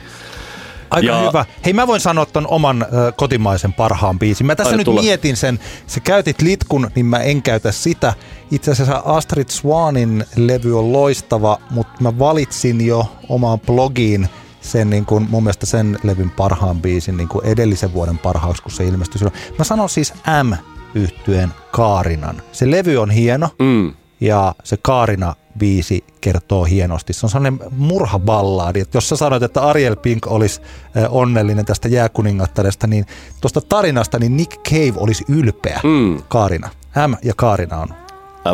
[0.92, 1.44] Aika Ja- hyvä.
[1.64, 4.46] Hei mä voin sanoa ton oman ö, kotimaisen parhaan biisin.
[4.46, 5.02] Mä tässä nyt tulla.
[5.02, 5.58] mietin sen.
[5.86, 8.14] Sä käytit litkun, niin mä en käytä sitä.
[8.50, 14.28] Itse asiassa Astrid Swanin levy on loistava, mutta mä valitsin jo omaan blogiin
[14.60, 18.72] sen niin kuin, mun mielestä sen levyn parhaan biisin niin kuin edellisen vuoden parhaaksi, kun
[18.72, 19.36] se ilmestyi silloin.
[19.58, 20.52] Mä sanon siis M
[20.94, 22.42] yhtyeen Kaarinan.
[22.52, 23.92] Se levy on hieno Mm.
[24.20, 27.12] ja se Kaarina biisi kertoo hienosti.
[27.12, 30.60] Se on sellainen murhaballaadi, että jos sä sanoit, että Ariel Pink olisi
[30.96, 33.06] äh, onnellinen tästä jääkuningattaresta, niin
[33.40, 35.80] tuosta tarinasta niin Nick Cave olisi ylpeä.
[35.84, 36.22] Mm.
[36.28, 36.68] Kaarina.
[37.08, 37.88] M ja Kaarina on.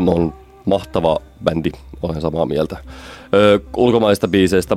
[0.04, 0.34] M on
[0.64, 1.70] mahtava bändi,
[2.02, 2.76] olen samaa mieltä.
[3.34, 4.76] Ö, ulkomaista biiseistä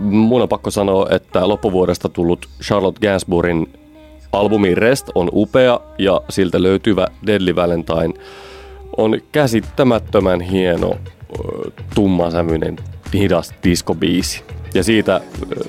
[0.00, 3.72] mun on pakko sanoa, että loppuvuodesta tullut Charlotte Gainsbourin
[4.32, 8.14] albumi Rest on upea ja siltä löytyvä Deadly Valentine
[8.96, 10.96] on käsittämättömän hieno
[11.32, 12.76] ö, tummasävyinen
[13.14, 14.44] hidas diskobiisi.
[14.74, 15.20] Ja siitä
[15.56, 15.64] ö,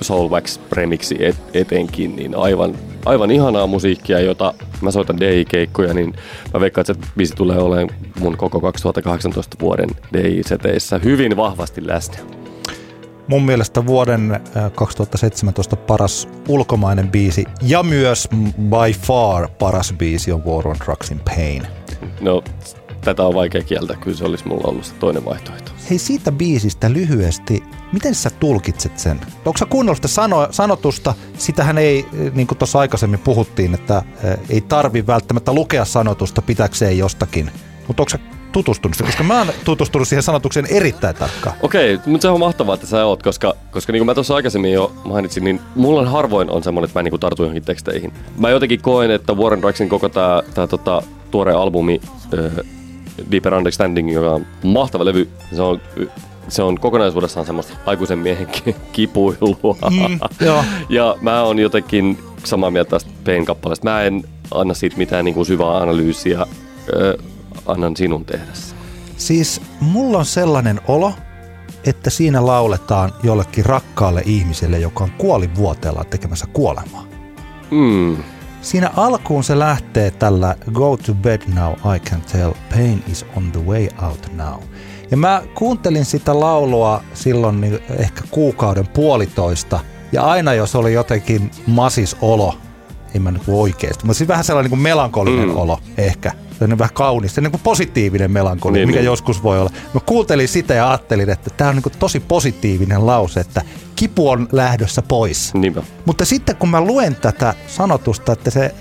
[0.00, 2.74] Soulwax remixi et, etenkin, niin aivan,
[3.04, 6.14] aivan ihanaa musiikkia, jota mä soitan DI-keikkoja, niin
[6.54, 7.90] mä veikkaan, että se biisi tulee olemaan
[8.20, 12.16] mun koko 2018 vuoden DI-seteissä hyvin vahvasti läsnä.
[13.28, 20.44] Mun mielestä vuoden äh, 2017 paras ulkomainen biisi ja myös by far paras biisi on
[20.44, 21.66] War on Drugs in Pain.
[22.20, 22.42] No,
[23.06, 25.72] tätä on vaikea kieltää, kyllä se olisi mulla ollut se toinen vaihtoehto.
[25.90, 29.20] Hei siitä biisistä lyhyesti, miten sä tulkitset sen?
[29.44, 31.14] Onko sä kuunnellut sitä sano, sanotusta?
[31.38, 36.42] Sitähän ei, eh, niin kuin tuossa aikaisemmin puhuttiin, että eh, ei tarvi välttämättä lukea sanotusta
[36.42, 37.50] pitäkseen jostakin.
[37.86, 38.18] Mutta onko sä
[38.52, 38.96] tutustunut?
[39.02, 41.56] Koska mä oon tutustunut siihen sanotukseen erittäin tarkkaan.
[41.62, 44.72] Okei, mutta se on mahtavaa, että sä oot, koska, koska niin kuin mä tuossa aikaisemmin
[44.72, 48.12] jo mainitsin, niin mulla on harvoin on semmoinen, että mä niin tartu johonkin teksteihin.
[48.38, 52.00] Mä jotenkin koen, että Warren Drexin koko tää tota, tuore albumi
[52.34, 52.66] äh,
[53.30, 55.80] Deeper Understanding, joka on mahtava levy, se on,
[56.48, 59.76] se on kokonaisuudessaan semmoista aikuisen miehen ki- kipuilua.
[59.90, 60.64] Mm, joo.
[60.88, 63.90] ja mä oon jotenkin samaa mieltä tästä Pain-kappaleesta.
[63.90, 66.46] Mä en anna siitä mitään niin kuin syvää analyysiä, äh,
[67.66, 68.46] annan sinun tehdä.
[69.16, 71.12] Siis mulla on sellainen olo,
[71.84, 77.06] että siinä lauletaan jollekin rakkaalle ihmiselle, joka on kuolivuoteellaan tekemässä kuolemaa.
[77.70, 78.16] Mm.
[78.62, 83.52] Siinä alkuun se lähtee tällä Go to bed now, I can tell, pain is on
[83.52, 84.62] the way out now.
[85.10, 89.80] Ja mä kuuntelin sitä laulua silloin niin ehkä kuukauden puolitoista,
[90.12, 92.58] ja aina jos oli jotenkin masis olo,
[93.14, 95.56] ei mä nyt oikeasti, mutta siis vähän sellainen niin kuin melankolinen Mm.
[95.56, 99.06] olo ehkä, vähän kaunis, se on niin kuin positiivinen melankolia, Niin, mikä niin.
[99.06, 99.70] joskus voi olla.
[99.94, 103.62] Mä kuuntelin sitä ja ajattelin, että tämä on niin tosi positiivinen lause, että
[103.96, 105.54] kipu on lähdössä pois.
[105.54, 105.82] Niinpä.
[106.04, 108.74] Mutta sitten kun mä luen tätä sanotusta, että se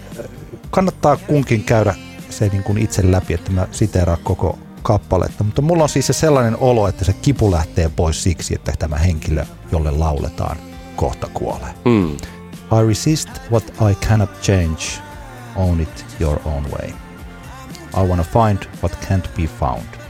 [0.72, 1.96] kannattaa kunkin käydä
[2.30, 5.44] se niin kuin itse läpi, että mä siteeraan koko kappaletta.
[5.44, 8.96] Mutta mulla on siis se sellainen olo, että se kipu lähtee pois siksi, että tämä
[8.96, 10.58] henkilö, jolle lauletaan,
[10.96, 11.74] kohta kuolee.
[11.86, 12.12] Mm.
[12.80, 15.02] I resist what I cannot change.
[15.56, 16.90] Own it your own way.
[17.98, 20.06] I wanna find what can't be found.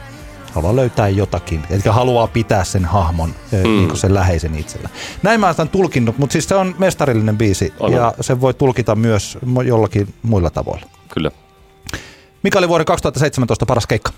[0.51, 3.63] Haluaa löytää jotakin, eli haluaa pitää sen hahmon, mm.
[3.63, 4.89] niin sen läheisen itsellä.
[5.23, 7.91] Näin mä tämän tulkinnut, mutta siis se on mestarillinen biisi On.
[7.91, 10.86] ja se voi tulkita myös jollakin muilla tavoilla.
[11.13, 11.31] Kyllä.
[12.43, 14.11] Mikä oli vuoden 2017 paras keikka?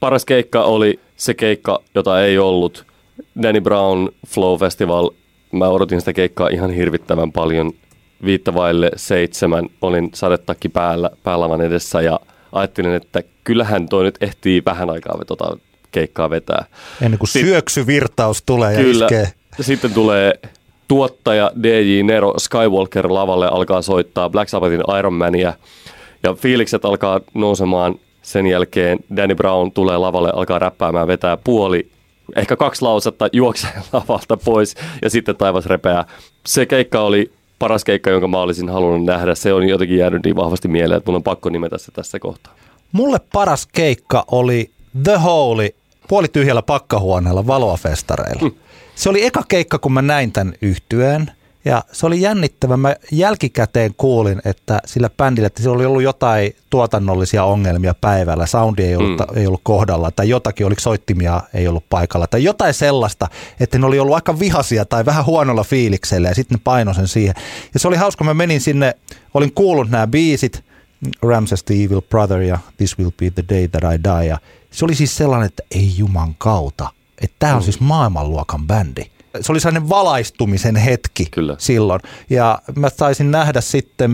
[0.00, 2.86] Paras keikka oli se keikka, jota ei ollut.
[3.42, 5.10] Danny Brown Flow Festival.
[5.52, 7.72] Mä odotin sitä keikkaa ihan hirvittävän paljon.
[8.24, 12.20] Viittavaille seitsemän olin sadetakki päällä, päälavan edessä ja
[12.54, 15.56] ajattelin, että kyllähän toi nyt ehtii vähän aikaa tota
[15.92, 16.64] keikkaa vetää.
[17.02, 19.04] Ennen kuin Sit- syöksyvirtaus tulee ja Kyllä.
[19.04, 19.32] iskee.
[19.60, 20.32] Sitten tulee
[20.88, 25.52] tuottaja DJ Nero Skywalker lavalle alkaa soittaa Black Sabbathin Iron Mania
[26.22, 27.94] ja fiilikset alkaa nousemaan.
[28.22, 31.88] Sen jälkeen Danny Brown tulee lavalle, alkaa räppäämään, vetää puoli,
[32.36, 36.04] ehkä kaksi lausetta, juoksee lavalta pois ja sitten taivas repeää.
[36.46, 39.34] Se keikka oli paras keikka, jonka mä olisin halunnut nähdä.
[39.34, 42.54] Se on jotenkin jäänyt niin vahvasti mieleen, että mun on pakko nimetä se tässä kohtaa.
[42.92, 44.70] Mulle paras keikka oli
[45.04, 45.68] The Holy
[46.08, 48.50] puolityhjällä pakkahuoneella valoafestareilla.
[48.94, 51.30] Se oli eka keikka, kun mä näin tämän yhtyeen.
[51.64, 52.76] Ja se oli jännittävä.
[52.76, 58.46] Mä jälkikäteen kuulin, että sillä bändillä, että sillä oli ollut jotain tuotannollisia ongelmia päivällä.
[58.46, 59.36] Soundi ei ollut, mm.
[59.36, 63.28] ei ollut kohdalla tai jotakin, oliko soittimia ei ollut paikalla tai jotain sellaista,
[63.60, 67.08] että ne oli ollut aika vihasia tai vähän huonolla fiiliksellä ja sitten ne paino sen
[67.08, 67.34] siihen.
[67.74, 68.94] Ja se oli hauska, mä menin sinne,
[69.34, 70.64] olin kuullut nämä biisit,
[71.22, 74.26] Ramses the Evil Brother ja This Will Be the Day That I Die.
[74.28, 74.38] Ja
[74.70, 76.88] se oli siis sellainen, että ei juman kautta,
[77.22, 79.13] että tämä on siis maailmanluokan bändi.
[79.40, 81.56] Se oli sellainen valaistumisen hetki Kyllä.
[81.58, 82.00] silloin.
[82.30, 84.10] Ja mä taisin nähdä sitten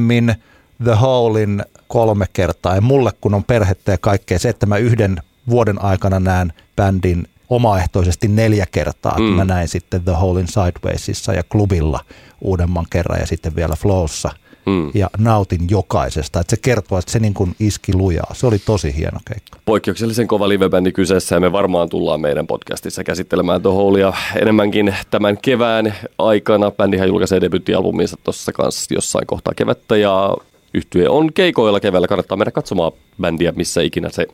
[0.85, 2.75] The Holein kolme kertaa.
[2.75, 5.17] Ja mulle kun on perhettä ja kaikkea, se, että mä yhden
[5.49, 9.19] vuoden aikana näen bändin omaehtoisesti neljä kertaa.
[9.19, 9.25] Mm.
[9.25, 12.01] Mä näin sitten The Holein Sidewaysissa ja klubilla
[12.41, 14.31] uudemman kerran ja sitten vielä Flowssa
[14.71, 14.91] Mm.
[14.95, 16.41] ja nautin jokaisesta.
[16.41, 18.35] Että se kertoo, että se niin kuin iski lujaa.
[18.35, 19.59] Se oli tosi hieno keikka.
[19.65, 25.39] poikkeuksellisen kova livebändi kyseessä ja me varmaan tullaan meidän podcastissa käsittelemään The Holea enemmänkin tämän
[25.43, 26.71] kevään aikana.
[26.71, 30.37] Bändihän julkaisee debyyttialbuminsa tuossa kanssa jossain kohtaa kevättä ja
[30.75, 32.09] yhtye on keikoilla keväällä.
[32.09, 34.27] Kannattaa mennä katsomaan bändiä, missä ikinä se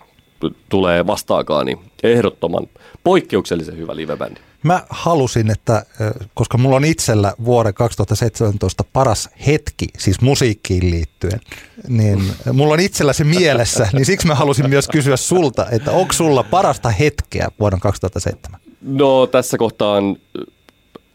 [0.68, 2.66] tulee vastaakaan, niin ehdottoman
[3.04, 4.40] poikkeuksellisen hyvä livebändi.
[4.62, 5.86] Mä halusin, että
[6.34, 11.40] koska mulla on itsellä vuoden 2017 paras hetki, siis musiikkiin liittyen,
[11.88, 12.22] niin
[12.52, 16.42] mulla on itsellä se mielessä, niin siksi mä halusin myös kysyä sulta, että onko sulla
[16.42, 18.60] parasta hetkeä vuoden 2007?
[18.82, 20.16] No tässä kohtaan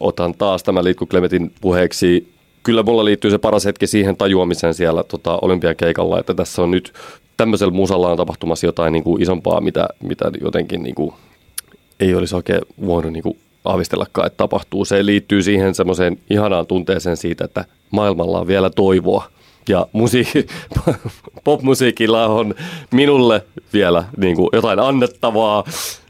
[0.00, 2.32] otan taas tämän Liitku Klemetin puheeksi.
[2.62, 6.70] Kyllä mulla liittyy se paras hetki siihen tajuamiseen siellä tota, olympian keikalla, että tässä on
[6.70, 6.92] nyt
[7.36, 11.14] tämmöisellä musalla on tapahtumassa jotain niin kuin isompaa, mitä, mitä jotenkin niin kuin,
[12.00, 14.84] ei olisi oikein voinut niin kuin, aavistellakaan, että tapahtuu.
[14.84, 19.24] Se liittyy siihen semmoiseen ihanaan tunteeseen siitä, että maailmalla on vielä toivoa.
[19.68, 20.46] Ja musiikki,
[21.44, 22.54] popmusiikilla on
[22.90, 25.64] minulle vielä niin kuin jotain annettavaa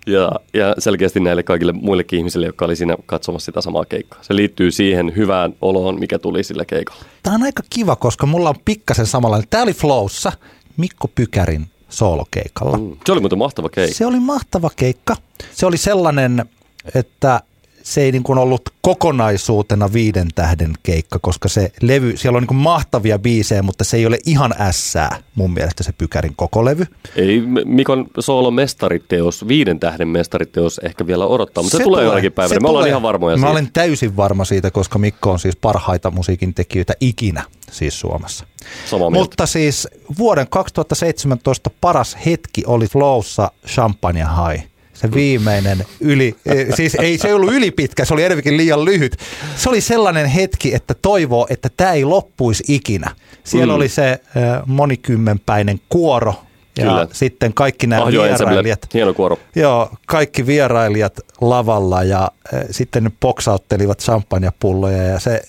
[0.07, 4.22] ja, ja selkeästi näille kaikille muillekin ihmisille, jotka oli siinä katsomassa sitä samaa keikkaa.
[4.22, 7.05] Se liittyy siihen hyvään oloon, mikä tuli sillä keikalla.
[7.22, 9.48] Tämä on aika kiva, koska mulla on pikkasen samanlainen.
[9.50, 10.32] Tämä oli Flowssa
[10.76, 12.78] Mikko Pykärin soolokeikalla.
[12.78, 12.96] Mm.
[13.07, 13.96] Se oli muuten mahtava keikka.
[13.96, 15.16] Se oli mahtava keikka.
[15.53, 16.44] Se oli sellainen,
[16.94, 17.40] että
[17.82, 22.48] se ei niin kuin ollut kokonaisuutena viiden tähden keikka, koska se levy, siellä on niin
[22.48, 26.86] kuin mahtavia biisejä, mutta se ei ole ihan ässää mun mielestä se Pykärin koko levy.
[27.16, 32.32] Ei Mikon soolo mestariteos, viiden tähden mestariteos ehkä vielä odottaa, mutta se, se tulee jonakin
[32.32, 32.60] päivänä.
[32.60, 33.50] Me ollaan ihan varmoja Mä siitä.
[33.50, 38.44] olen täysin varma siitä, koska Mikko on siis parhaita musiikin tekijöitä ikinä siis Suomessa.
[38.90, 39.22] Samaa mieltä.
[39.22, 44.71] Mutta siis vuoden 2017 paras hetki oli Flowssa Champagne High.
[44.95, 49.16] Se viimeinen yli, eh, siis ei se ollut ylipitkä, se oli enemmänkin liian lyhyt.
[49.57, 53.11] Se oli sellainen hetki, että toivoo, että tämä ei loppuisi ikinä.
[53.45, 53.76] Siellä Mm.
[53.76, 54.20] oli se eh,
[54.66, 56.34] monikymmenpäinen kuoro
[56.78, 57.09] ja Kyllä.
[57.12, 58.88] sitten kaikki nämä Ahjo vierailijat.
[58.95, 59.38] hieno kuoro.
[59.55, 65.43] Joo, kaikki vierailijat lavalla ja äh, sitten ne boksauttelivat champagnepulloja ja se,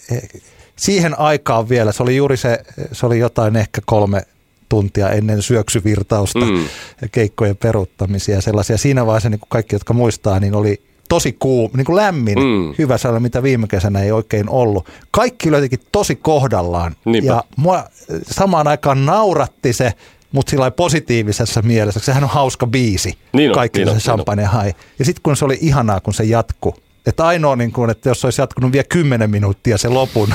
[0.75, 2.59] siihen aikaan vielä, se oli juuri se,
[2.91, 4.21] se oli jotain ehkä kolme
[4.69, 6.63] tuntia ennen syöksyvirtausta Mm.
[7.01, 8.77] ja keikkojen peruuttamisia ja sellaisia.
[8.77, 12.73] Siinä vaiheessa, niin kuin kaikki, jotka muistaa, niin oli tosi kuum, niin kuin lämmin, Mm.
[12.77, 14.89] hyvä sellainen, mitä viime kesänä ei oikein ollut.
[15.11, 17.27] Kaikki oli jotenkin tosi kohdallaan Niinpä.
[17.33, 17.85] ja mua äh,
[18.31, 19.93] samaan aikaan nauratti se,
[20.31, 21.99] mutta sillä positiivisessa mielessä.
[21.99, 24.73] Sehän on hauska biisi, Niin on, kaikki niin on, se champagne hai.
[24.99, 26.75] Ja sitten kun se oli ihanaa, kun se jatku.
[27.05, 30.33] Että ainoa, niin kuin, että jos se olisi jatkunut vielä kymmenen minuuttia se lopun,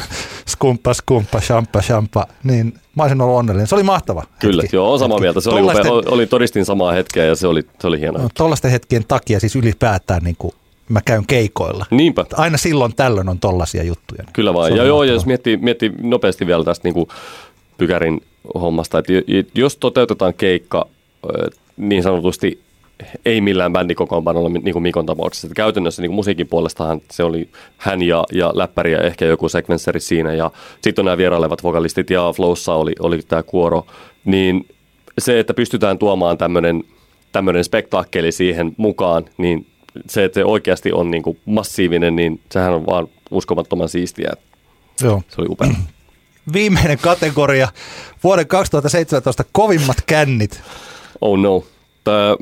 [0.49, 3.67] skumpa, skumpa, shampa, shampa, niin mä olisin ollut onnellinen.
[3.67, 4.77] Se oli mahtava Kyllä, hetki.
[4.77, 5.41] joo, samaa mieltä.
[5.41, 8.19] Se oli, upea, oli todistin samaa hetkeä ja se oli, se oli hieno.
[8.19, 10.55] No, tollaisten hetkien takia siis ylipäätään niin kuin
[10.89, 11.87] mä käyn keikoilla.
[11.91, 12.25] Niinpä.
[12.37, 14.25] Aina silloin tällöin on tollaisia juttuja.
[14.33, 14.77] Kyllä vaan.
[14.77, 17.09] Ja joo, ja jos miettii, miettii nopeasti vielä tästä niin kuin
[17.79, 18.21] pykärin
[18.55, 19.13] hommasta, että
[19.55, 20.87] jos toteutetaan keikka
[21.77, 22.63] niin sanotusti
[23.25, 25.47] ei millään bändikokoonpanolla, niin kuin Mikon tapauksessa.
[25.47, 29.49] Että käytännössä niin kuin musiikin puolestahan se oli hän ja, ja läppäri ja ehkä joku
[29.49, 30.35] sekvensseri siinä.
[30.35, 33.87] Ja sitten on nämä vierailevat vokalistit ja Flowssa oli, oli tämä kuoro.
[34.25, 34.69] Niin
[35.19, 36.85] se, että pystytään tuomaan tämmöinen
[37.33, 39.67] tämmöinen spektaakkeli siihen mukaan, niin
[40.07, 44.33] se, että se oikeasti on niin kuin massiivinen, niin sehän on vaan uskomattoman siistiä.
[45.03, 45.23] Joo.
[45.29, 45.69] Se oli upea.
[46.53, 47.69] Viimeinen kategoria,
[48.25, 50.63] vuoden 2017 kovimmat kännit.
[51.21, 51.65] Oh no.
[52.05, 52.37] Tää,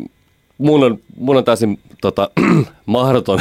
[0.59, 2.30] mun, on, mun on täysin tota,
[2.86, 3.40] mahdoton,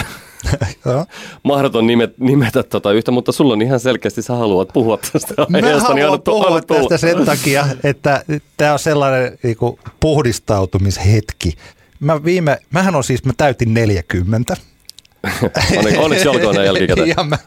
[1.43, 5.57] mahdoton nimet, nimetä tota yhtä, mutta sulla on ihan selkeästi, sä haluat puhua tästä Mä
[5.57, 6.89] aiheesta, niin haluan puhua tulla.
[6.89, 8.23] tästä sen takia, että
[8.57, 11.53] tämä on sellainen niinku, puhdistautumishetki.
[11.99, 14.57] Mä viime, mähän on siis, mä täytin 40.
[15.77, 17.07] Onne- Onneksi olkoon näin jälkikäteen.
[17.17, 17.37] ja, mä,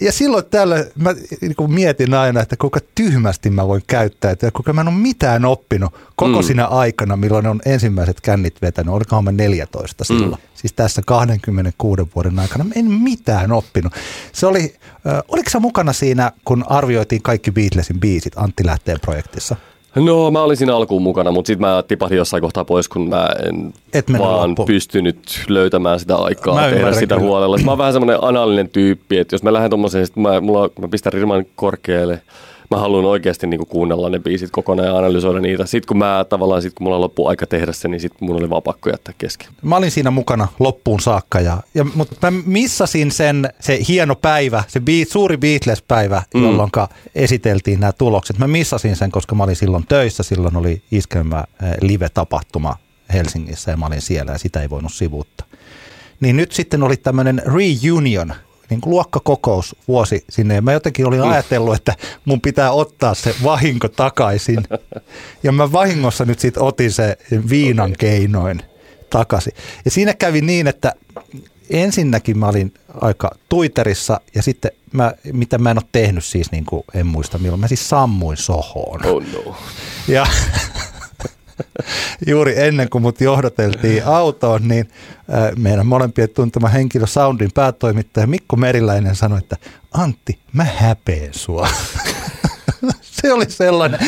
[0.00, 4.72] ja silloin täällä mä niin mietin aina, että kuinka tyhmästi mä voin käyttää, että kuinka
[4.72, 6.36] mä en ole mitään oppinut koko Mm.
[6.36, 6.42] mm.
[6.42, 8.94] siinä aikana, milloin on ensimmäiset kännit vetänyt.
[8.94, 10.30] Olikohan mä 14 silloin.
[10.42, 10.48] Mm.
[10.54, 13.92] Siis tässä 26 vuoden aikana mä en mitään oppinut.
[14.32, 14.74] Se oli,
[15.06, 19.56] äh, oliko sä mukana siinä, kun arvioitiin kaikki Beatlesin biisit Antti Lähteen projektissa?
[19.94, 23.28] No mä olin siinä alkuun mukana, mutta sitten mä tipahdin jossain kohtaa pois, kun mä
[23.48, 24.66] en Et vaan loppuun.
[24.66, 27.28] pystynyt löytämään sitä aikaa Mä tehdä sitä kyllä.
[27.28, 27.58] huolella.
[27.64, 30.88] Mä oon vähän semmoinen analinen tyyppi, että jos mä lähden tommoseen, sit mä, mulla, mä
[30.88, 32.22] pistän riman korkealle,
[32.70, 35.66] mä haluan oikeasti niinku kuunnella ne biisit kokonaan ja analysoida niitä.
[35.66, 38.50] Sitten kun mä tavallaan, sit kun mulla loppuu aika tehdä se, niin sitten mun oli
[38.50, 39.48] vaan pakko jättää kesken.
[39.62, 44.64] Mä olin siinä mukana loppuun saakka, ja, ja, mutta mä missasin sen, se hieno päivä,
[44.68, 46.40] se beat, suuri Beatles-päivä, Mm.
[46.40, 46.46] mm.
[46.46, 46.70] jolloin
[47.14, 48.38] esiteltiin nämä tulokset.
[48.38, 52.76] Mä missasin sen, koska mä olin silloin töissä, silloin oli iskelmä eh, live-tapahtuma
[53.12, 55.46] Helsingissä ja mä olin siellä ja sitä ei voinut sivuuttaa.
[56.20, 58.34] Niin nyt sitten oli tämmöinen reunion,
[58.70, 60.54] niin kuin luokkakokous vuosi sinne.
[60.54, 61.94] Ja mä jotenkin olin ajatellut, että
[62.24, 64.62] mun pitää ottaa se vahinko takaisin.
[65.42, 67.18] Ja mä vahingossa nyt sitten otin se
[67.50, 68.62] viinan keinoin
[69.10, 69.52] takaisin.
[69.84, 70.92] Ja siinä kävi niin, että
[71.70, 76.64] ensinnäkin mä olin aika tuiterissa ja sitten mä, mitä mä en ole tehnyt siis, niin
[76.64, 79.06] kuin en muista milloin, mä siis sammuin sohoon.
[79.06, 79.56] Oh no.
[80.08, 80.26] Ja
[82.26, 84.88] juuri ennen kuin mut johdateltiin autoon, niin
[85.34, 89.56] äh, meidän molempien tuntema henkilö Soundin päätoimittaja Mikko Meriläinen sanoi, että
[89.92, 91.68] Antti, mä häpeen sua.
[93.22, 94.00] Se oli sellainen,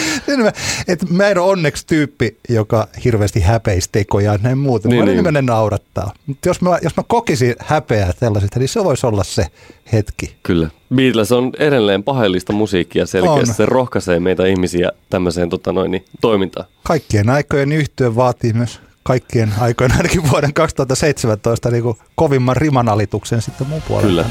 [0.88, 4.88] että mä en ole onneksi tyyppi, joka hirveästi häpeisi tekoja ja näin muuta.
[4.88, 5.34] Niin, mä niin.
[5.34, 5.46] niin.
[5.46, 6.12] naurattaa.
[6.26, 9.46] Mutta jos mä, jos mä kokisin häpeää tällaisesta, niin se voisi olla se
[9.92, 10.36] hetki.
[10.42, 10.68] Kyllä.
[10.94, 13.50] Beatles on edelleen paheellista musiikkia selkeästi.
[13.50, 13.54] On.
[13.54, 16.66] Se rohkaisee meitä ihmisiä tämmöiseen tota noin, niin, toimintaan.
[16.82, 23.66] kaikkien aikojen yhtyö vaatii myös kaikkien aikojen, ainakin vuoden 2017, niin kuin kovimman rimanalituksen sitten
[23.66, 24.08] mun puolelta.
[24.08, 24.24] Kyllä.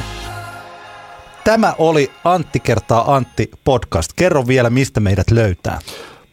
[1.44, 4.12] Tämä oli Antti kertaa Antti podcast.
[4.16, 5.80] Kerro vielä, mistä meidät löytää.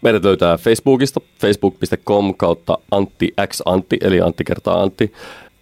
[0.02, 5.12] Meidät löytää Facebookista, facebook.com kautta Antti X Antti, eli Antti kertaa Antti.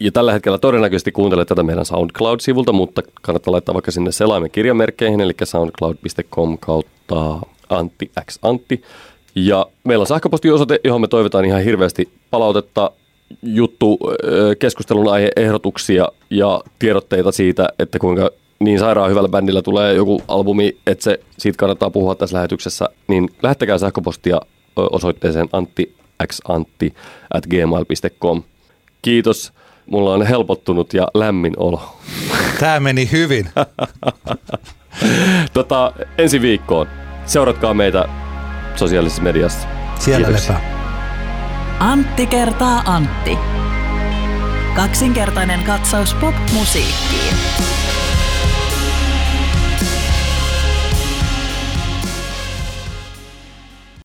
[0.00, 5.20] Ja tällä hetkellä todennäköisesti kuuntelet tätä meidän SoundCloud-sivulta, mutta kannattaa laittaa vaikka sinne selaimen kirjamerkkeihin,
[5.20, 8.82] eli soundcloud.com kautta Antti X Antti.
[9.34, 12.90] Ja meillä on sähköpostiosoite, johon me toivotaan ihan hirveästi palautetta,
[13.42, 13.98] juttu,
[14.58, 18.30] keskustelun aiheehdotuksia ja tiedotteita siitä, että kuinka
[18.60, 23.30] niin sairaan hyvällä bändillä tulee joku albumi, että se, siitä kannattaa puhua tässä lähetyksessä, niin
[23.42, 24.40] lähettäkää sähköpostia
[24.76, 26.94] osoitteeseen anttiXantti
[27.34, 28.42] at gmail.com.
[29.02, 29.52] Kiitos.
[29.86, 31.96] Mulla on helpottunut ja lämmin olo.
[32.60, 33.48] Tämä meni hyvin.
[35.52, 36.86] Tota, ensi viikkoon.
[37.26, 38.08] Seuratkaa meitä
[38.76, 39.68] sosiaalisessa mediassa.
[39.98, 40.54] Siellä Kiitoksia.
[40.54, 40.74] lepää.
[41.80, 43.38] Antti kertaa Antti.
[44.76, 47.34] Kaksinkertainen katsaus pop-musiikkiin.